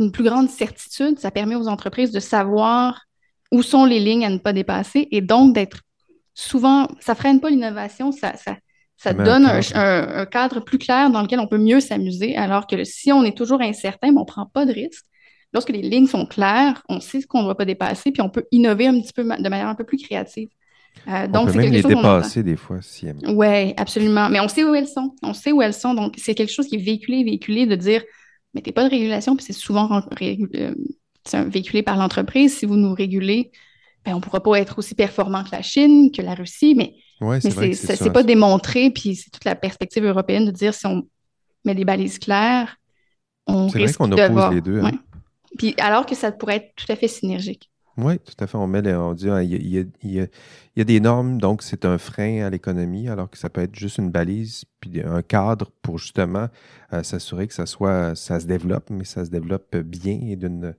[0.00, 1.18] une plus grande certitude.
[1.18, 3.02] Ça permet aux entreprises de savoir
[3.52, 5.80] où sont les lignes à ne pas dépasser et donc d'être
[6.34, 8.32] souvent, ça freine pas l'innovation, ça,
[9.14, 9.76] donne un, cadre.
[9.78, 13.22] un- un cadre plus clair dans lequel on peut mieux s'amuser, alors que si on
[13.22, 15.04] est toujours incertain, ben, on prend pas de risque.
[15.54, 18.28] Lorsque les lignes sont claires, on sait ce qu'on ne doit pas dépasser, puis on
[18.28, 20.48] peut innover un petit peu de manière un peu plus créative.
[21.08, 22.78] Euh, donc, on peut même les dépasser des fois.
[22.82, 23.06] Si...
[23.28, 24.28] Oui, absolument.
[24.30, 25.14] Mais on sait où elles sont.
[25.22, 25.94] On sait où elles sont.
[25.94, 28.02] Donc, c'est quelque chose qui est véhiculé, véhiculé de dire,
[28.52, 30.74] mettez pas de régulation, puis c'est souvent euh,
[31.46, 32.58] véhiculé par l'entreprise.
[32.58, 33.52] Si vous nous régulez,
[34.04, 36.94] ben, on ne pourra pas être aussi performant que la Chine, que la Russie, mais,
[37.20, 41.06] ouais, mais c'est pas démontré, puis c'est toute la perspective européenne de dire si on
[41.64, 42.76] met des balises claires,
[43.46, 44.80] on C'est vrai qu'on oppose les deux.
[44.80, 44.92] Hein.
[45.58, 47.70] Puis alors que ça pourrait être tout à fait synergique.
[47.96, 48.56] Oui, tout à fait.
[48.56, 50.20] On met on dit il y,
[50.80, 53.98] a, des normes, donc c'est un frein à l'économie, alors que ça peut être juste
[53.98, 56.48] une balise, puis un cadre pour justement
[56.92, 60.74] euh, s'assurer que ça soit ça se développe, mais ça se développe bien et d'une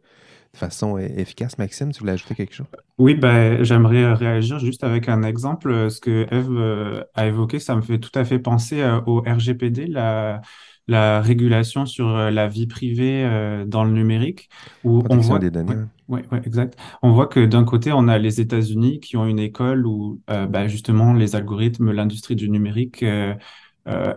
[0.56, 1.58] façon efficace.
[1.58, 2.68] Maxime, tu voulais ajouter quelque chose?
[2.98, 5.90] Oui, ben, j'aimerais réagir juste avec un exemple.
[5.90, 9.22] Ce que Eve euh, a évoqué, ça me fait tout à fait penser euh, au
[9.22, 10.42] RGPD, la
[10.88, 14.50] la régulation sur euh, la vie privée euh, dans le numérique,
[14.84, 15.74] où on voit, des données.
[16.08, 16.78] Ouais, ouais, exact.
[17.02, 20.46] On voit que d'un côté, on a les États-Unis qui ont une école où euh,
[20.46, 23.04] bah, justement les algorithmes, l'industrie du numérique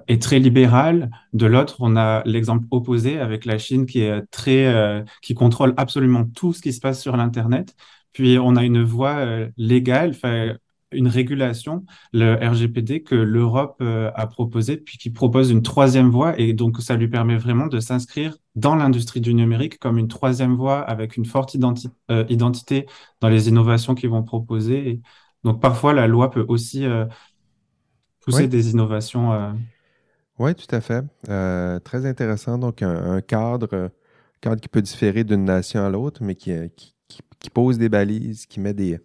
[0.07, 1.11] est très libérale.
[1.35, 6.25] De l'autre, on a l'exemple opposé avec la Chine qui est très, qui contrôle absolument
[6.25, 7.75] tout ce qui se passe sur l'Internet.
[8.15, 9.27] Puis on a une voie
[9.59, 10.15] légale,
[10.93, 16.39] une régulation, le RGPD, que l'Europe euh, a proposé, puis qui propose une troisième voie.
[16.39, 20.57] Et donc, ça lui permet vraiment de s'inscrire dans l'industrie du numérique comme une troisième
[20.57, 21.57] voie avec une forte
[22.11, 22.87] euh, identité
[23.21, 25.01] dans les innovations qu'ils vont proposer.
[25.45, 27.05] donc, parfois, la loi peut aussi euh,
[28.21, 29.55] pousser des innovations.
[30.39, 31.05] Oui, tout à fait.
[31.85, 32.59] très intéressant.
[32.59, 33.91] Donc, un, cadre,
[34.41, 38.61] cadre qui peut différer d'une nation à l'autre, mais qui, qui, pose des balises, qui
[38.61, 39.01] met des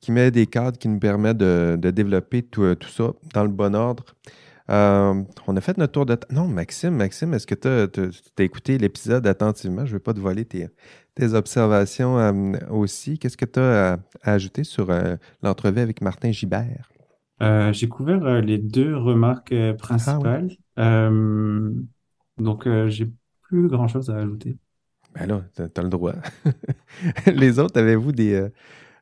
[0.00, 3.74] qui met des cadres qui nous permettent de, développer tout, tout, ça dans le bon
[3.74, 4.04] ordre.
[4.70, 6.18] Euh, on a fait notre tour de...
[6.30, 9.86] Non, Maxime, Maxime, est-ce que tu as, écouté l'épisode attentivement?
[9.86, 10.68] Je ne veux pas te voler tes,
[11.34, 13.18] observations euh, aussi.
[13.18, 16.90] Qu'est-ce que tu as à, ajouter sur euh, l'entrevue avec Martin Gibert?
[17.70, 20.50] J'ai couvert les deux remarques principales.
[20.76, 21.10] Ah
[22.38, 23.10] donc, j'ai
[23.42, 24.58] plus grand-chose à ajouter.
[25.14, 26.14] Ben là, tu as, le droit.
[27.26, 28.48] les autres, avez-vous des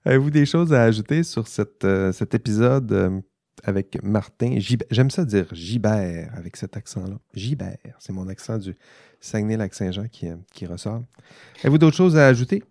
[0.07, 1.45] Avez-vous des choses à ajouter sur
[1.83, 3.21] euh, cet épisode euh,
[3.65, 4.57] avec Martin
[4.89, 7.17] J'aime ça dire Gibert avec cet accent-là.
[7.35, 8.77] Gibert, c'est mon accent du
[9.19, 11.03] Saguenay-Lac-Saint-Jean qui, euh, qui ressort.
[11.63, 12.63] Avez-vous d'autres choses à ajouter?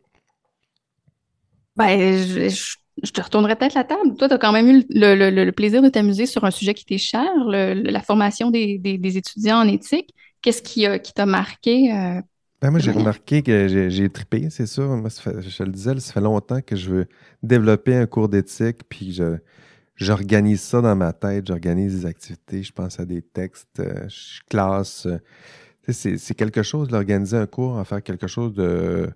[1.75, 4.15] Ben, je, te retournerai peut-être la table.
[4.17, 6.97] Toi, tu as quand même eu le, plaisir de t'amuser sur un sujet qui t'est
[6.97, 10.15] cher, la formation des, étudiants en éthique.
[10.41, 12.21] Qu'est-ce qui, qui t'a marqué
[12.61, 14.87] ben, moi, j'ai remarqué que j'ai trippé, c'est sûr.
[14.87, 17.07] Moi, je le disais, ça fait longtemps que je veux
[17.43, 19.21] développer un cours d'éthique, puis
[19.95, 24.41] j'organise ça dans ma tête, j'organise des activités, je pense à des textes, euh, je
[24.49, 25.05] classe.
[25.05, 25.19] Euh,
[25.87, 29.09] c'est quelque chose d'organiser un cours, en faire quelque chose de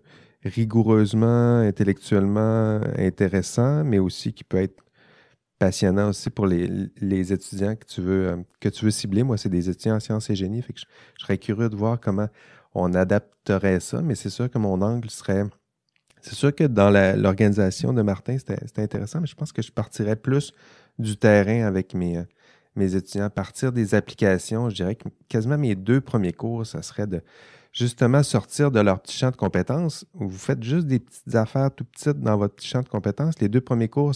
[0.43, 4.83] rigoureusement, intellectuellement intéressant, mais aussi qui peut être
[5.57, 9.23] passionnant aussi pour les, étudiants que tu veux, euh, que tu veux cibler.
[9.23, 11.99] Moi, c'est des étudiants en sciences et génie, fait que je serais curieux de voir
[11.99, 12.27] comment
[12.73, 15.43] on adapterait ça, mais c'est sûr que mon angle serait.
[16.21, 20.17] C'est sûr que dans l'organisation de Martin, c'était intéressant, mais je pense que je partirais
[20.17, 20.53] plus
[20.97, 22.23] du terrain avec mes,
[22.75, 24.69] mes étudiants, partir des applications.
[24.69, 27.21] Je dirais que quasiment mes deux premiers cours, ça serait de
[27.71, 30.05] justement sortir de leur petit champ de compétences.
[30.13, 33.39] Vous faites juste des petites affaires tout petites dans votre petit champ de compétences.
[33.39, 34.13] Les deux premiers cours,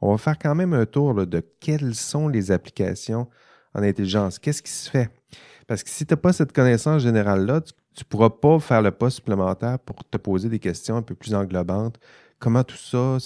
[0.00, 3.28] on va faire quand même un tour de quelles sont les applications
[3.74, 4.38] en intelligence.
[4.38, 5.10] Qu'est-ce qui se fait?
[5.66, 8.90] Parce que si tu n'as pas cette connaissance générale-là, tu ne pourras pas faire le
[8.90, 11.98] pas supplémentaire pour te poser des questions un peu plus englobantes.
[12.38, 13.18] Comment tout ça,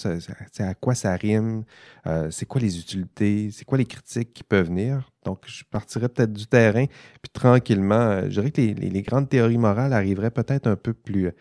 [0.59, 1.63] à quoi ça rime,
[2.05, 5.09] euh, c'est quoi les utilités, c'est quoi les critiques qui peuvent venir?
[5.25, 9.57] Donc, je partirais peut-être du terrain, puis tranquillement, euh, je dirais que les, grandes théories
[9.57, 11.31] morales arriveraient peut-être un peu plus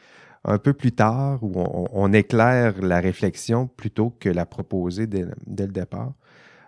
[0.47, 5.73] un peu plus tard, où on, éclaire la réflexion plutôt que la proposer dès, le
[5.73, 6.15] départ.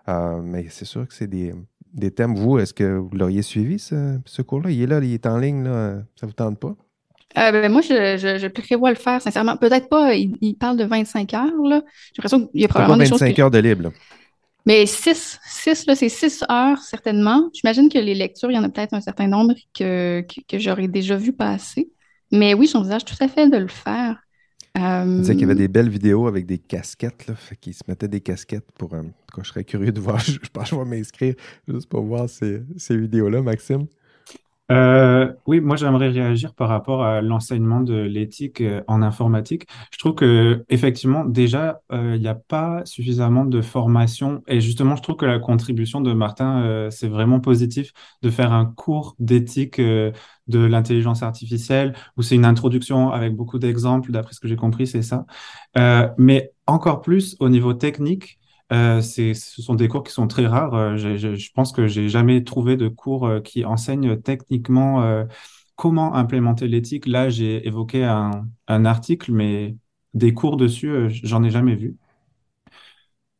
[0.09, 1.55] Euh, mais c'est sûr que c'est des,
[1.93, 2.34] des thèmes.
[2.34, 4.70] Vous, est-ce que vous l'auriez suivi, ce, cours-là?
[4.70, 5.99] Il est là, il est en ligne, là.
[6.16, 6.76] ça vous tente pas?
[7.36, 9.57] Euh, ben, moi, je, je, prévois le faire, sincèrement.
[9.57, 11.45] Peut-être pas, il, parle de 25 heures.
[11.45, 11.82] J'ai
[12.16, 13.93] l'impression qu'il y a probablement des 25 heures de libre.
[14.66, 17.49] Mais 6, 6 là, c'est 6 heures, certainement.
[17.53, 20.89] J'imagine que les lectures, il y en a peut-être un certain nombre que, que, j'aurais
[20.89, 21.91] déjà vu passer.
[22.32, 24.20] Mais oui, j'envisage tout à fait de le faire.
[24.77, 27.75] Il disait qu'il y avait euh, des belles vidéos avec des casquettes, là, fait qu'il
[27.75, 28.95] se mettait des casquettes pour.
[28.95, 29.03] Euh,
[29.37, 31.35] je serais curieux de voir, je, pense que je vais m'inscrire
[31.66, 33.87] juste pour voir ces, ces vidéos-là, Maxime.
[34.71, 39.66] Euh, oui, moi j'aimerais réagir par rapport à l'enseignement de l'éthique euh, en informatique.
[39.93, 44.95] Je trouve que effectivement déjà euh, il n'y a pas suffisamment de formation et justement
[44.95, 47.93] je trouve que la contribution de Martin c'est vraiment positif
[48.23, 50.12] de faire un cours d'éthique de
[50.59, 54.12] l'intelligence artificielle où c'est une introduction avec beaucoup d'exemples.
[54.12, 55.25] D'après ce que j'ai compris, c'est ça.
[56.19, 58.38] mais encore plus au niveau technique
[58.73, 60.75] Euh, ce sont des cours qui sont très rares.
[60.75, 65.25] Euh, je pense que j'ai jamais trouvé de cours euh, qui enseignent techniquement
[65.77, 67.07] comment implémenter l'éthique.
[67.07, 69.77] Là, j'ai évoqué un, un, article, mais
[70.14, 71.97] des cours dessus, j'en ai jamais vu.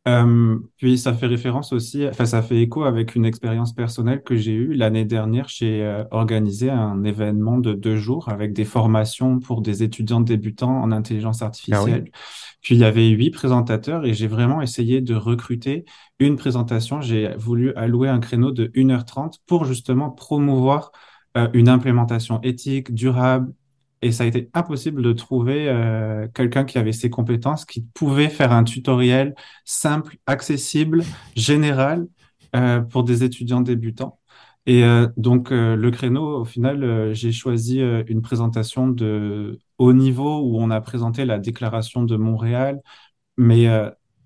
[0.07, 4.35] Euh, puis ça fait référence aussi, enfin ça fait écho avec une expérience personnelle que
[4.37, 5.47] j'ai eue l'année dernière.
[5.49, 10.81] J'ai euh, organisé un événement de deux jours avec des formations pour des étudiants débutants
[10.81, 12.05] en intelligence artificielle.
[12.13, 12.17] Ah
[12.61, 15.85] puis il y avait huit présentateurs et j'ai vraiment essayé de recruter
[16.19, 17.01] une présentation.
[17.01, 20.91] J'ai voulu allouer un créneau de 1h30 pour justement promouvoir
[21.37, 23.53] euh, une implémentation éthique, durable,
[24.01, 28.29] et ça a été impossible de trouver euh, quelqu'un qui avait ces compétences, qui pouvait
[28.29, 29.35] faire un tutoriel
[29.65, 31.03] simple, accessible,
[31.35, 32.07] général
[32.55, 34.19] euh, pour des étudiants débutants.
[34.65, 40.59] Et euh, donc le créneau, au final, j'ai choisi une présentation de haut niveau où
[40.59, 42.79] on a présenté la déclaration de Montréal,
[43.37, 43.67] mais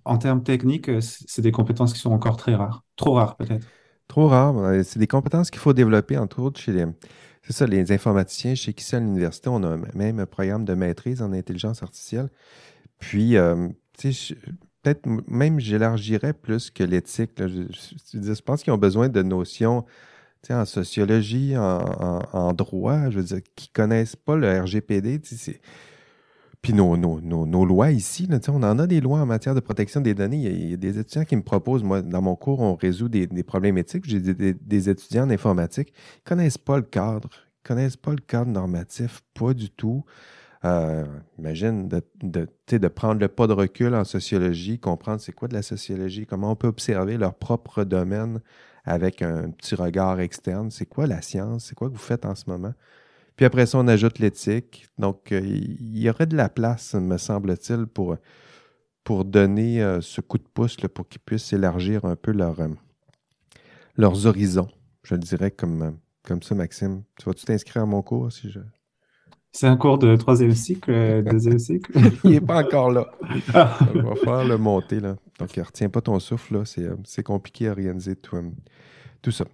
[0.05, 3.67] en termes techniques, c'est des compétences qui sont encore très rares, trop rares peut-être.
[4.09, 4.83] Trop rares.
[4.83, 6.85] C'est des compétences qu'il faut développer, entre autres, chez les,
[7.43, 11.21] c'est ça, les informaticiens, chez qui à l'université, on a même un programme de maîtrise
[11.21, 12.29] en intelligence artificielle.
[12.99, 13.67] Puis, euh,
[13.97, 14.35] tu sais,
[14.81, 17.31] peut-être même j'élargirais plus que l'éthique.
[17.37, 17.63] Je,
[18.13, 19.85] je, pense qu'ils ont besoin de notions
[20.49, 25.21] en sociologie, en, droit, je veux dire, qui connaissent pas le RGPD.
[26.63, 30.13] Puis nos, nos, lois ici, on en a des lois en matière de protection des
[30.13, 30.37] données.
[30.37, 33.27] Il y, a, des étudiants qui me proposent, moi, dans mon cours, on résout des,
[33.43, 34.05] problèmes éthiques.
[34.07, 38.49] J'ai des, étudiants en informatique qui connaissent pas le cadre, ils connaissent pas le cadre
[38.49, 40.05] normatif, pas du tout.
[40.63, 41.05] Euh,
[41.37, 45.53] imagine de, de, de, prendre le pas de recul en sociologie, comprendre c'est quoi de
[45.53, 48.39] la sociologie, comment on peut observer leur propre domaine
[48.85, 50.71] avec un petit regard externe.
[50.71, 51.65] C'est quoi la science?
[51.65, 52.73] C'est quoi que vous faites en ce moment?
[53.35, 54.87] Puis après ça, on ajoute l'éthique.
[54.97, 58.17] Donc, euh, il y aurait de la place, me semble-t-il, pour,
[59.03, 62.67] pour donner euh, ce coup de pouce pour qu'ils puissent élargir un peu leur, euh,
[63.97, 64.69] leurs horizons.
[65.03, 67.03] Je le dirais comme, comme ça, Maxime.
[67.17, 68.59] Tu vas-tu t'inscrire à mon cours si je.
[69.51, 71.91] C'est un cours de troisième cycle, deuxième cycle?
[72.23, 73.11] il n'est pas encore là.
[73.93, 74.99] On va faire le monter.
[74.99, 75.15] Là.
[75.39, 76.63] Donc, retiens pas ton souffle.
[76.65, 78.35] C'est compliqué à organiser tout,
[79.21, 79.45] tout ça.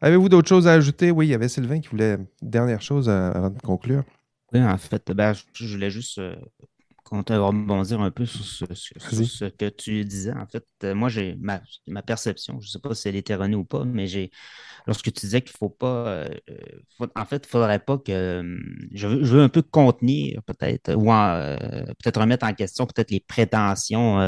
[0.00, 1.10] Avez-vous d'autres choses à ajouter?
[1.10, 4.02] Oui, il y avait Sylvain qui voulait dernière chose avant de conclure.
[4.52, 6.34] Oui, en fait, ben, je voulais juste euh,
[7.10, 10.32] rebondir un peu sur ce, que tu disais.
[10.32, 11.60] En fait, euh, moi, j'ai ma,
[12.02, 14.30] perception, je ne sais pas si elle est erronée ou pas, mais j'ai
[14.86, 16.06] lorsque tu disais qu'il ne faut pas.
[16.06, 16.28] Euh,
[17.14, 18.58] en fait, il ne faudrait pas que.
[18.92, 24.18] Je veux, un peu contenir, peut-être, ou peut-être remettre en question peut-être les prétentions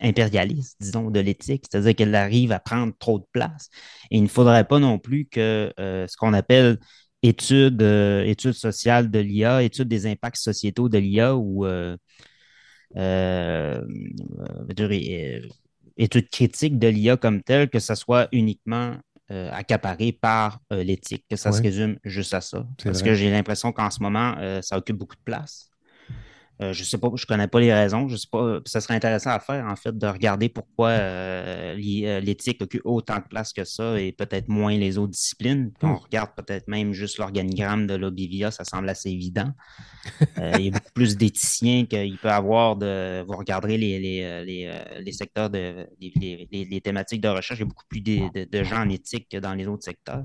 [0.00, 3.68] impérialiste, disons, de l'éthique, c'est-à-dire qu'elle arrive à prendre trop de place.
[4.10, 6.78] Et il ne faudrait pas non plus que euh, ce qu'on appelle
[7.22, 11.96] études, euh, études sociales de l'IA, études des impacts sociétaux de l'IA ou euh,
[15.96, 18.96] études critiques de l'IA comme telle, que ce soit uniquement
[19.30, 22.66] accaparé par l'éthique, que ça se résume juste à ça.
[22.82, 25.68] Parce que j'ai l'impression qu'en ce moment, ça occupe beaucoup de place.
[26.60, 28.08] Euh, je sais pas, je connais pas les raisons.
[28.08, 28.58] Je sais pas.
[28.66, 33.16] Ça serait intéressant à faire, en fait, de regarder pourquoi euh, euh, l'éthique occupe autant
[33.16, 35.72] de place que ça et peut-être moins les autres disciplines.
[35.82, 35.94] on hmm.
[35.96, 39.52] regarde peut-être même juste l'organigramme de l'Obivia, ça semble assez évident.
[40.56, 43.22] il y a beaucoup plus d'éthiciens qu'il peut avoir de.
[43.22, 48.00] Vous regarderez les, les, secteurs de les, thématiques de recherche, il y a beaucoup plus
[48.00, 50.24] de gens en éthique que dans les autres secteurs.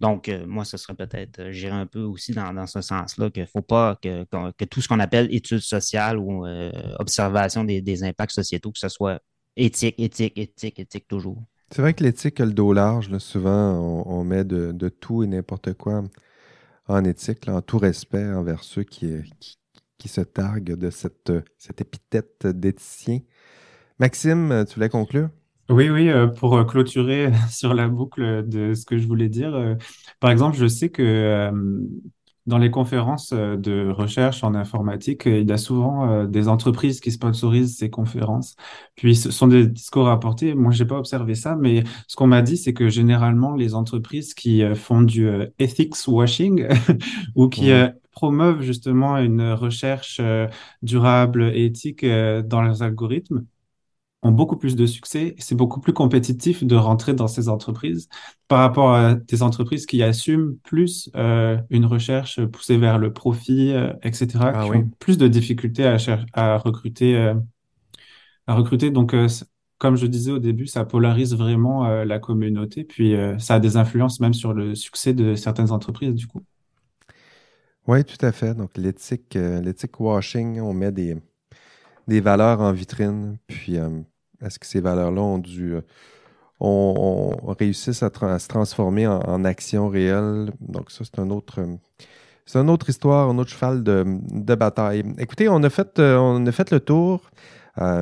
[0.00, 3.42] Donc, euh, moi, ce serait peut-être, euh, j'irais un peu aussi dans, ce sens-là, qu'il
[3.42, 4.24] ne faut pas que,
[4.66, 9.20] tout ce qu'on appelle études sociales ou euh, observation des, impacts sociétaux, que ce soit
[9.56, 11.42] éthique, éthique, éthique, éthique toujours.
[11.70, 13.16] C'est vrai que l'éthique a le dos large.
[13.18, 16.04] souvent, on, met de, tout et n'importe quoi
[16.88, 19.24] en éthique, en tout respect envers ceux qui,
[20.04, 23.20] se targuent de cette épithète d'éthicien.
[23.98, 25.30] Maxime, tu voulais conclure?
[25.68, 29.54] Oui, oui, euh, pour euh, clôturer sur la boucle de ce que je voulais dire,
[29.54, 29.74] euh,
[30.20, 31.50] par exemple, je sais que
[32.46, 37.76] dans les conférences de recherche en informatique, il y a souvent des entreprises qui sponsorisent
[37.76, 38.54] ces conférences.
[38.94, 40.54] Puis ce sont des discours rapportés.
[40.54, 44.32] Moi, j'ai pas observé ça, mais ce qu'on m'a dit, c'est que généralement, les entreprises
[44.32, 46.68] qui font du ethics washing
[47.34, 47.72] ou qui
[48.12, 50.20] promeuvent justement une recherche
[50.82, 53.44] durable et éthique dans leurs algorithmes,
[54.22, 55.34] ont beaucoup plus de succès.
[55.38, 58.08] C'est beaucoup plus compétitif de rentrer dans ces entreprises
[58.48, 63.72] par rapport à des entreprises qui assument plus euh, une recherche poussée vers le profit,
[63.72, 65.96] euh, etc., ah qui ont plus de difficultés à,
[66.32, 67.16] à recruter.
[67.16, 67.34] Euh,
[68.46, 68.90] à recruter.
[68.90, 69.14] Donc,
[69.78, 74.20] comme je disais au début, ça polarise vraiment la communauté, puis ça a des influences
[74.20, 76.44] même sur le succès de certaines entreprises, du coup.
[77.88, 78.54] Oui, tout à fait.
[78.54, 81.16] Donc, l'éthique, l'éthique washing, on met des,
[82.08, 85.74] des valeurs en vitrine, puis à ce que ces valeurs-là ont dû
[86.60, 90.50] on, réussisse à, se transformer en, action réelle?
[90.60, 91.60] Donc ça, c'est un autre...
[92.48, 95.02] C'est une autre histoire, un autre cheval de, bataille.
[95.18, 97.28] Écoutez, on a fait, on a fait le tour.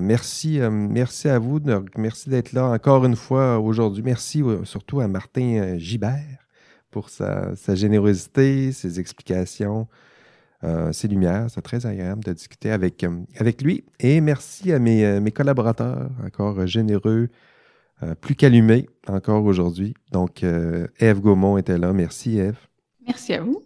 [0.03, 1.61] merci, merci à vous.
[1.97, 4.03] merci d'être là encore une fois aujourd'hui.
[4.03, 6.45] Merci surtout à Martin Gibert
[6.95, 9.89] pour sa, générosité, ses explications,
[10.65, 11.47] euh, ses lumières.
[11.49, 13.85] C'est très agréable de discuter avec, euh, avec lui.
[14.01, 17.29] Et merci à mes, euh, mes collaborateurs, encore généreux,
[18.21, 19.95] plus qu'allumés encore aujourd'hui.
[20.13, 21.95] Donc, Eve Gaumont était là.
[21.95, 22.59] Merci, Eve.
[23.07, 23.63] Merci à vous.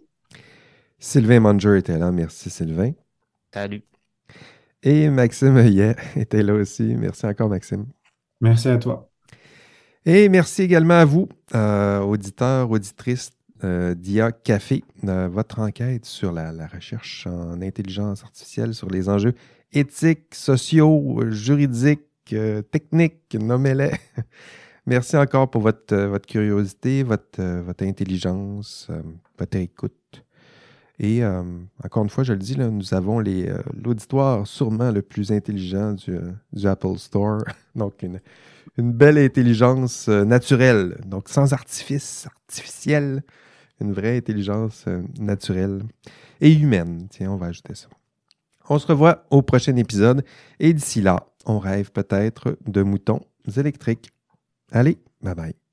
[0.97, 2.09] Sylvain Manger était là.
[2.11, 2.91] Merci, Sylvain.
[3.53, 3.83] Salut.
[4.81, 6.95] Et Maxime Heuillet était là aussi.
[6.95, 7.87] Merci encore, Maxime.
[8.39, 9.09] Merci à toi.
[10.05, 13.31] Et merci également à vous, euh, auditeurs, auditrices
[13.63, 19.33] euh, d'IA Café, euh, votre enquête sur la, recherche en intelligence artificielle, sur les enjeux
[19.73, 22.01] éthiques, sociaux, juridiques,
[22.71, 23.91] techniques, nommez-les.
[24.85, 28.87] merci encore pour votre, votre curiosité, votre, votre intelligence,
[29.37, 30.23] votre écoute.
[30.99, 31.21] Et
[31.83, 36.97] encore une fois, je le dis, nous avons l'auditoire sûrement le plus intelligent du, Apple
[36.97, 37.43] Store.
[37.75, 38.19] Donc, une,
[38.77, 43.23] belle intelligence euh, naturelle, donc sans artifice artificiel,
[43.81, 45.81] une vraie intelligence euh, naturelle
[46.41, 47.07] et humaine.
[47.09, 47.87] Tiens, on va ajouter ça.
[48.69, 50.23] On se revoit au prochain épisode
[50.59, 53.21] et d'ici là, on rêve peut-être de moutons
[53.57, 54.11] électriques.
[54.71, 55.68] Allez, bye bye.